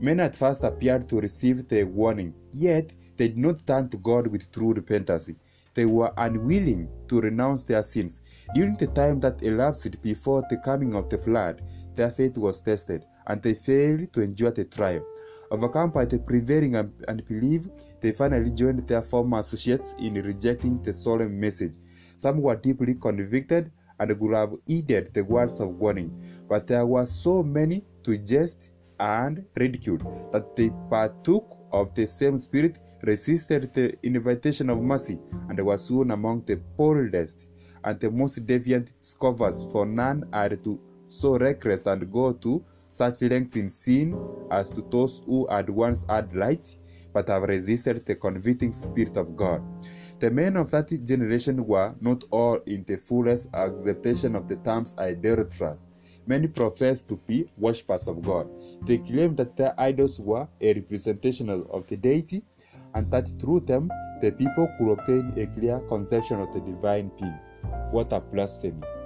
[0.00, 4.26] Men at first appeared to receive the warning, yet they did not turn to God
[4.26, 5.30] with true repentance.
[5.74, 8.20] They were unwilling to renounce their sins.
[8.56, 11.62] During the time that elapsed before the coming of the flood,
[11.94, 15.06] their faith was tested, and they failed to endure the trial.
[15.50, 17.68] Overcome by the prevailing unbelief,
[18.00, 21.78] they finally joined their former associates in rejecting the solemn message.
[22.16, 26.12] Some were deeply convicted and would have heeded the words of warning,
[26.48, 29.98] but there were so many to jest and ridicule
[30.32, 35.18] that they partook of the same spirit, resisted the invitation of mercy,
[35.48, 37.48] and were soon among the boldest
[37.84, 42.62] and the most deviant scoffers, for none are to so reckless and go to
[42.98, 44.18] such length in sin
[44.50, 46.76] as to those who had once had light,
[47.12, 49.62] but have resisted the convicting Spirit of God.
[50.18, 54.96] The men of that generation were not all in the fullest acceptation of the terms
[54.98, 55.86] idolaters.
[56.26, 58.50] Many professed to be worshippers of God.
[58.84, 62.42] They claimed that their idols were a representation of the deity
[62.94, 63.90] and that through them
[64.20, 67.38] the people could obtain a clear conception of the divine being.
[67.92, 68.97] What a blasphemy!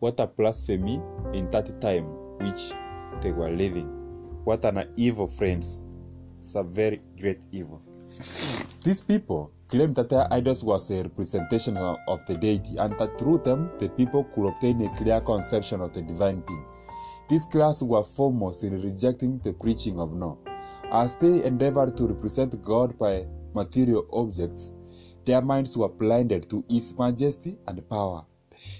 [0.00, 1.00] What a blasphemy
[1.34, 2.04] in that time
[2.38, 2.72] which
[3.20, 3.86] they were living.
[4.44, 5.88] What an evil, friends.
[6.38, 7.82] It's a very great evil.
[8.82, 13.42] These people claimed that their idols was a representation of the deity and that through
[13.44, 16.64] them the people could obtain a clear conception of the divine being.
[17.28, 20.38] This class were foremost in rejecting the preaching of Noah.
[20.90, 24.74] As they endeavored to represent God by material objects,
[25.26, 28.24] their minds were blinded to His majesty and power.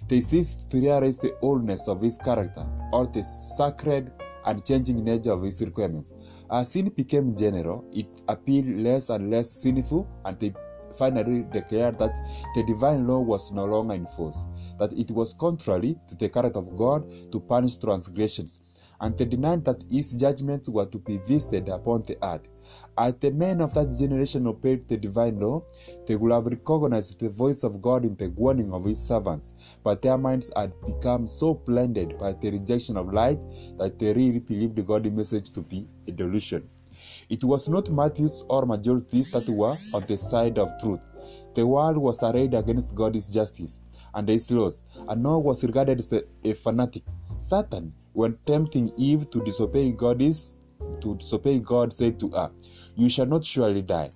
[0.08, 4.12] They ceased to realize the oldness of His character or the sacred
[4.44, 6.14] and changing nature of His requirements.
[6.50, 10.52] As sin became general, it appeared less and less sinful, and they
[10.96, 12.16] finally declared that
[12.54, 14.46] the divine law was no longer in force,
[14.78, 18.60] that it was contrary to the character of God to punish transgressions,
[19.00, 22.48] and they denied that His judgments were to be visited upon the earth.
[22.98, 25.62] As the men of that generation obeyed the divine law,
[26.06, 30.02] they would have recognized the voice of God in the warning of His servants, but
[30.02, 33.38] their minds had become so blinded by the rejection of light
[33.78, 36.68] that they really believed godly message to be a delusion.
[37.28, 41.00] It was not Matthews or majorities that were on the side of truth.
[41.54, 43.80] The world was arrayed against God's justice
[44.14, 47.04] and His laws, and Noah was regarded as a, a fanatic.
[47.38, 50.58] Satan, when tempting Eve to disobey God's
[51.00, 52.50] to disobey God, said to her,
[53.00, 54.10] You shall not surely die.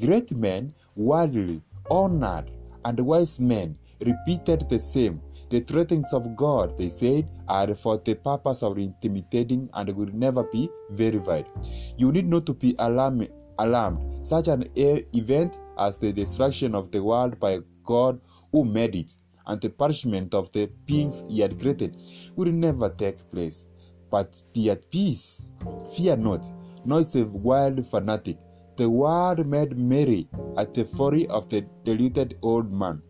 [0.00, 1.60] Great men, worldly,
[1.90, 2.50] honored,
[2.86, 5.20] and wise men repeated the same.
[5.50, 10.44] The threatenings of God, they said, are for the purpose of intimidating and will never
[10.44, 11.50] be verified.
[11.98, 13.26] You need not to be alarm,
[13.58, 14.26] alarmed.
[14.26, 18.22] Such an event as the destruction of the world by God
[18.52, 19.18] who made it
[19.48, 21.98] and the punishment of the beings he had created
[22.36, 23.66] will never take place.
[24.10, 25.52] But be at peace.
[25.94, 26.50] Fear not,
[26.88, 28.38] is a wild fanatic.
[28.76, 33.02] The world made merry at the folly of the deluded old man.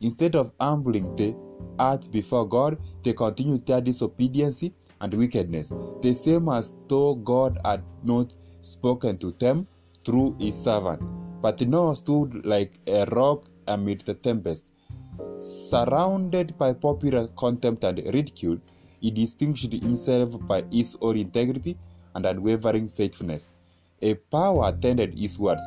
[0.00, 1.34] Instead of humbling the
[1.80, 4.62] earth before God, they continued their disobedience
[5.00, 5.72] and wickedness,
[6.02, 9.66] the same as though God had not spoken to them
[10.04, 11.02] through his servant.
[11.42, 14.70] But Noah stood like a rock amid the tempest.
[15.36, 18.58] Surrounded by popular contempt and ridicule,
[19.00, 21.76] he distinguished himself by his own integrity
[22.18, 23.48] and unwavering faithfulness.
[24.02, 25.62] A power attended his words,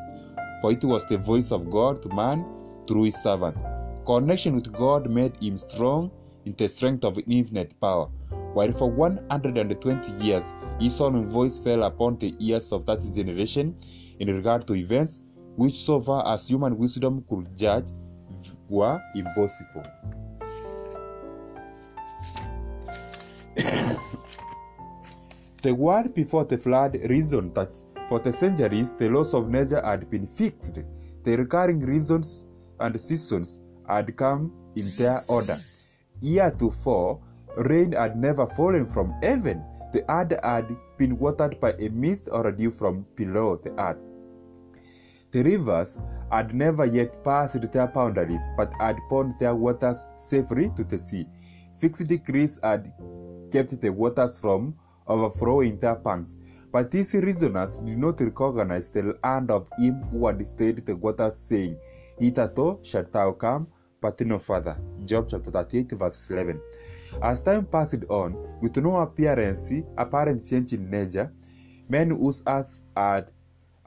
[0.62, 2.46] for it was the voice of God to man
[2.88, 3.58] through his servant.
[4.06, 6.12] Connection with God made him strong
[6.46, 8.08] in the strength of infinite power.
[8.54, 13.76] While for 120 years his own voice fell upon the ears of that generation
[14.20, 15.22] in regard to events
[15.56, 17.88] which, so far as human wisdom could judge,
[18.68, 19.84] were impossible.
[25.62, 30.10] The world before the flood reasoned that for the centuries the laws of nature had
[30.10, 30.80] been fixed.
[31.24, 32.48] The recurring reasons
[32.80, 35.56] and seasons had come in their order.
[36.20, 37.22] Heretofore,
[37.58, 39.64] rain had never fallen from heaven.
[39.94, 44.00] The earth had been watered by a mist or dew from below the earth.
[45.32, 46.00] The rivers
[46.32, 51.28] had never yet passed their boundaries, but had poured their waters safely to the sea.
[51.80, 52.92] Fixed decrees had
[53.52, 54.76] kept the waters from
[55.08, 56.36] overflowing their banks.
[56.72, 61.36] But these reasoners did not recognize the hand of him who had stayed the waters,
[61.36, 61.78] saying,
[62.18, 63.68] Hitherto shalt thou come,
[64.00, 64.78] but no further.
[65.06, 66.62] Job chapter 38, verse 11.
[67.22, 71.32] As time passed on, with no appearance, apparent change in nature,
[71.90, 73.30] men whose hearts had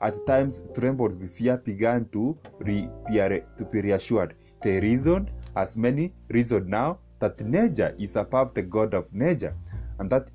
[0.00, 4.34] at times trembled with fear began to, to be reassured.
[4.62, 9.56] They reasoned, as many reasoned now, that nature is above the God of nature,
[9.98, 10.28] and that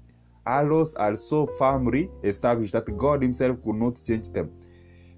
[0.45, 4.51] laws are so firmly established that God Himself could not change them.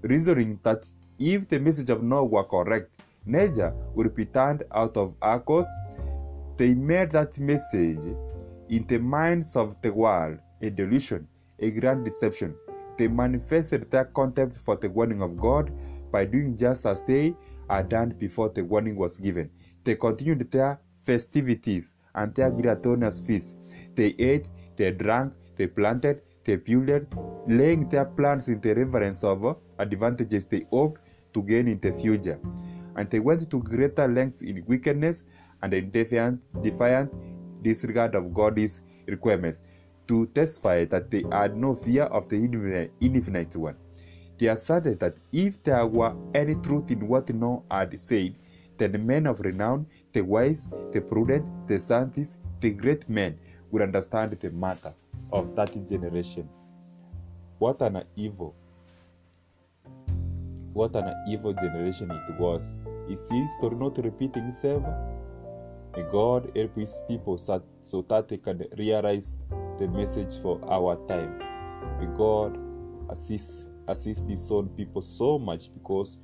[0.02, 0.84] Reasoning that
[1.18, 5.70] if the message of Noah were correct, nature would be turned out of our course,
[6.56, 8.14] they made that message
[8.68, 11.26] in the minds of the world a delusion,
[11.58, 12.54] a grand deception.
[12.98, 15.72] They manifested their contempt for the warning of God
[16.10, 17.34] by doing just as they
[17.68, 19.50] had done before the warning was given.
[19.84, 23.56] They continued their festivities and their gluttonous feasts.
[23.94, 24.46] They ate,
[24.76, 27.06] they drank, they planted, they builded,
[27.46, 31.00] laying their plans in the reverence of advantages they hoped
[31.34, 32.38] to gain in the future.
[32.96, 35.24] And they went to greater lengths in wickedness
[35.62, 37.10] and in defiant, defiant
[37.62, 39.60] disregard of God's requirements
[40.08, 43.76] to testify that they had no fear of the infinite one.
[44.38, 48.34] They asserted that if there were any truth in what Noah had said,
[48.78, 53.38] then the men of renown, the wise, the prudent, the scientists, the great men
[53.72, 54.92] would understand the matter
[55.32, 56.48] of that generation.
[57.58, 58.54] What an evil,
[60.74, 62.74] what an evil generation it was.
[63.08, 64.84] Is history not repeating itself?
[65.96, 69.32] May God help his people so, so that they can realize
[69.78, 71.38] the message for our time.
[71.98, 72.58] May God
[73.10, 76.18] assist assist these own people so much because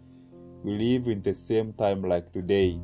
[0.63, 2.79] we live in the same time like today.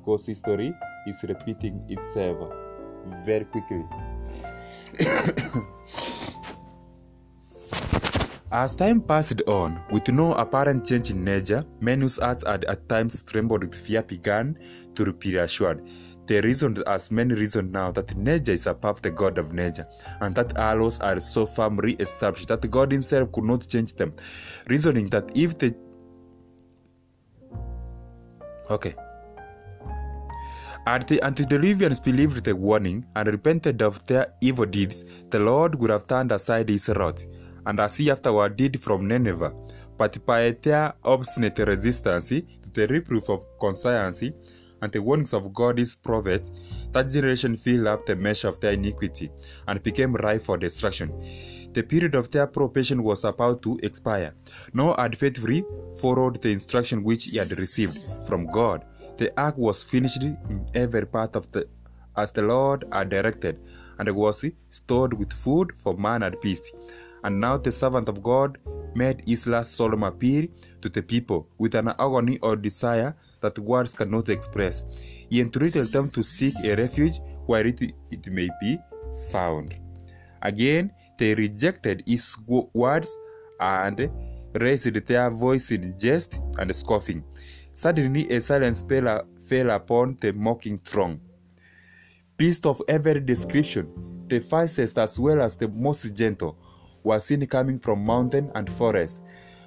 [0.00, 0.72] Because history
[1.06, 2.67] is repeating itself
[3.24, 3.84] very quickly.
[8.50, 12.88] As time passed on, with no apparent change in nature, men whose hearts had at
[12.88, 14.58] times trembled with fear began
[14.94, 15.86] to be reassured.
[16.26, 19.86] They reasoned as many reason now that nature is above the God of nature,
[20.20, 24.14] and that our laws are so firmly established that God Himself could not change them.
[24.66, 25.74] Reasoning that if the
[28.70, 28.94] okay.
[30.88, 35.90] Had the antediluvians believed the warning and repented of their evil deeds, the Lord would
[35.90, 37.26] have turned aside his wrath,
[37.66, 39.52] and as he afterward did from Nineveh.
[39.98, 44.22] But by their obstinate resistance to the reproof of conscience
[44.80, 46.50] and the warnings of God's prophet,
[46.92, 49.30] that generation filled up the measure of their iniquity
[49.66, 51.12] and became ripe for destruction.
[51.74, 54.32] The period of their probation was about to expire.
[54.72, 55.66] Noah had faithfully
[56.00, 58.86] followed the instruction which he had received from God.
[59.18, 61.68] The ark was finished in every part of the
[62.16, 63.58] as the Lord had directed,
[63.98, 66.72] and was stored with food for man and beast.
[67.24, 68.58] And now the servant of God
[68.94, 70.46] made his last solemn appeal
[70.82, 74.84] to the people with an agony or desire that words cannot express.
[75.30, 78.78] He entreated them to seek a refuge where it, it may be
[79.30, 79.76] found.
[80.42, 82.36] Again, they rejected his
[82.72, 83.16] words
[83.60, 84.10] and
[84.54, 87.24] raised their voice in jest and scoffing.
[87.78, 91.20] Suddenly, a silence fell, fell upon the mocking throng.
[92.36, 93.86] Beasts of every description,
[94.26, 96.58] the fiercest as well as the most gentle,
[97.04, 99.22] were seen coming from mountain and forest,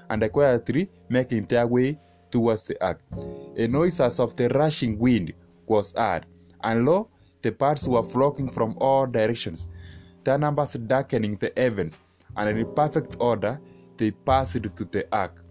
[0.10, 1.98] and quietly making their way
[2.30, 3.00] towards the ark.
[3.56, 5.32] A noise as of the rushing wind
[5.66, 6.26] was heard,
[6.66, 7.08] and lo,
[7.42, 9.70] the birds were flocking from all directions,
[10.26, 12.02] their numbers darkening the heavens,
[12.36, 13.58] and in perfect order
[13.96, 15.42] they passed to the ark.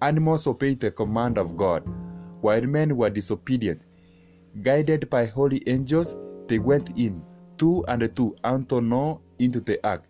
[0.00, 1.82] Animals obeyed the command of God,
[2.40, 3.86] while men were disobedient.
[4.62, 6.16] Guided by holy angels,
[6.48, 7.22] they went in,
[7.58, 8.78] two and two, unto
[9.38, 10.04] into the ark.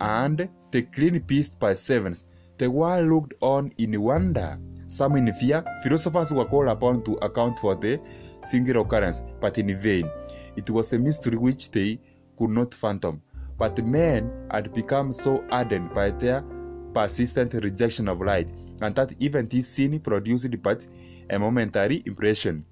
[0.00, 2.26] And the clean beast by sevens.
[2.58, 4.58] The world looked on in wonder,
[4.88, 5.64] some in fear.
[5.82, 8.00] Philosophers were called upon to account for the
[8.40, 10.10] singular occurrence, but in vain.
[10.56, 11.98] It was a mystery which they
[12.36, 13.22] could not fathom.
[13.58, 16.44] But men had become so ardent by their
[16.92, 18.50] persistent rejection of light,
[18.82, 20.86] and that even this scene produced but
[21.30, 22.64] a momentary impression.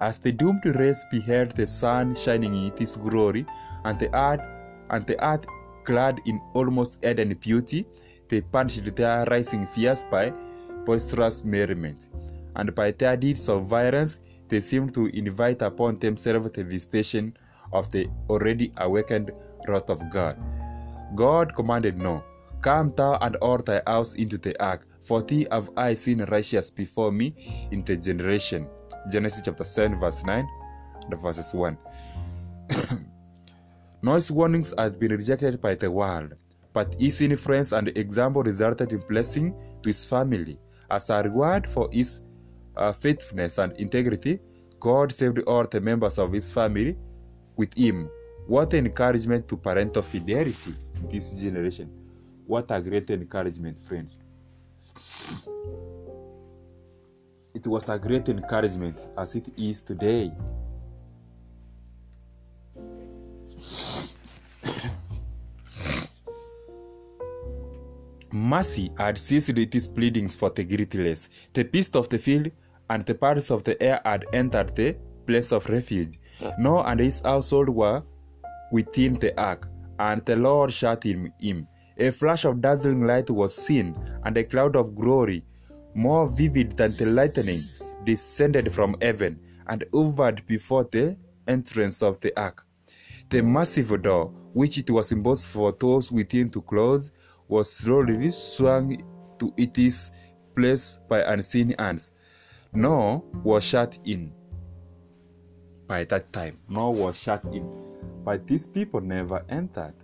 [0.00, 3.46] As the doomed race beheld the sun shining in its glory,
[3.84, 4.40] and the earth
[4.90, 5.46] and the earth
[5.84, 7.86] clad in almost Eden beauty,
[8.28, 10.32] they punished their rising fears by
[10.84, 12.08] boisterous merriment,
[12.56, 17.36] and by their deeds of violence, they seemed to invite upon themselves the visitation
[17.72, 19.32] of the already awakened
[19.66, 20.36] wrath of God.
[21.14, 22.24] God commanded Noah,
[22.60, 26.70] Come thou and all thy house into the ark, for thee have I seen righteous
[26.70, 28.66] before me in the generation.
[29.10, 30.48] Genesis chapter 7, verse 9
[31.02, 31.76] and verses 1.
[34.02, 36.34] Noah's warnings had been rejected by the world,
[36.72, 40.58] but his influence and example resulted in blessing to his family.
[40.90, 42.20] As a reward for his
[42.76, 44.40] uh, faithfulness and integrity,
[44.80, 46.96] God saved all the members of his family
[47.56, 48.10] with him.
[48.46, 51.90] What an encouragement to parental fidelity in this generation.
[52.46, 54.20] What a great encouragement, friends.
[57.54, 60.32] It was a great encouragement as it is today.
[68.32, 71.28] Mercy had ceased its pleadings for the guiltless.
[71.52, 72.50] The beasts of the field
[72.90, 74.96] and the birds of the air had entered the
[75.26, 76.18] place of refuge.
[76.58, 78.02] Noah and his household were
[78.72, 81.66] within the ark, and the Lord shut him in.
[81.96, 85.44] A flash of dazzling light was seen, and a cloud of glory,
[85.94, 87.60] more vivid than the lightning,
[88.04, 89.38] descended from heaven
[89.68, 91.16] and hovered before the
[91.46, 92.66] entrance of the ark.
[93.30, 97.10] The massive door, which it was impossible for those within to close,
[97.48, 99.02] was slowly swung
[99.38, 100.10] to its
[100.56, 102.12] place by unseen hands.
[102.72, 104.32] Noah was shut in.
[105.86, 107.70] By that time, Noah was shut in,
[108.24, 109.94] but these people never entered.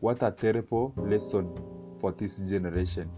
[0.00, 1.52] What a terrible lesson
[2.00, 3.10] for this generation.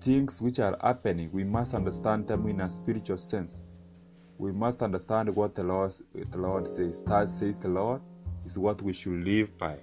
[0.00, 3.62] Things which are happening, we must understand them in a spiritual sense.
[4.38, 7.00] We must understand what the Lord, the Lord says.
[7.02, 8.02] That says the Lord
[8.44, 9.78] is what we should live by.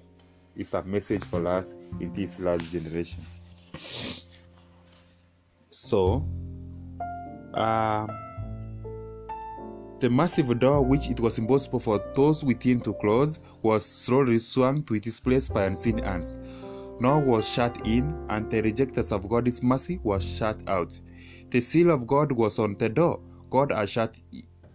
[0.55, 3.19] It's a message for us in this last generation.
[5.71, 6.26] So,
[7.53, 8.09] um,
[10.03, 14.83] the massive door, which it was impossible for those within to close, was slowly swung
[14.83, 16.39] to its place by unseen hands.
[16.99, 20.99] Noah was shut in, and the rejecters of God's mercy was shut out.
[21.51, 23.21] The seal of God was on the door.
[23.49, 24.17] God had shut,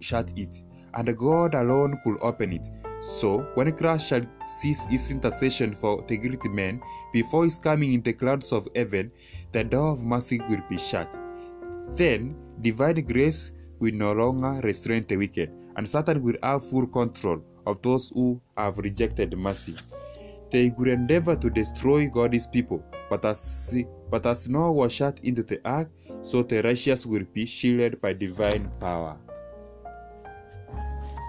[0.01, 0.63] shut it,
[0.95, 2.67] and God alone could open it.
[3.01, 6.81] So, when Christ shall cease his intercession for the guilty men
[7.13, 9.13] before his coming in the clouds of heaven,
[9.53, 11.15] the door of mercy will be shut.
[11.89, 17.43] Then, divine grace will no longer restrain the wicked, and Satan will have full control
[17.67, 19.77] of those who have rejected mercy.
[20.51, 23.77] They will endeavor to destroy God's people, but as,
[24.11, 25.91] but as Noah was shut into the ark,
[26.23, 29.17] so the righteous will be shielded by divine power.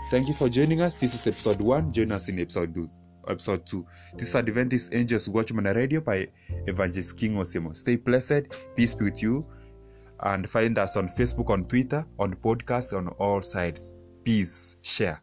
[0.09, 0.95] Thank you for joining us.
[0.95, 1.93] This is episode 1.
[1.93, 2.89] Join us in episode 2.
[3.29, 3.85] Episode 2.
[4.15, 6.27] This is Adventist Angels Watchman Radio by
[6.65, 7.77] Evangelist King Osimo.
[7.77, 8.49] Stay blessed.
[8.75, 9.45] Peace be with you.
[10.21, 13.93] And find us on Facebook, on Twitter, on podcast, on all sides.
[14.23, 14.77] Peace.
[14.81, 15.21] Share.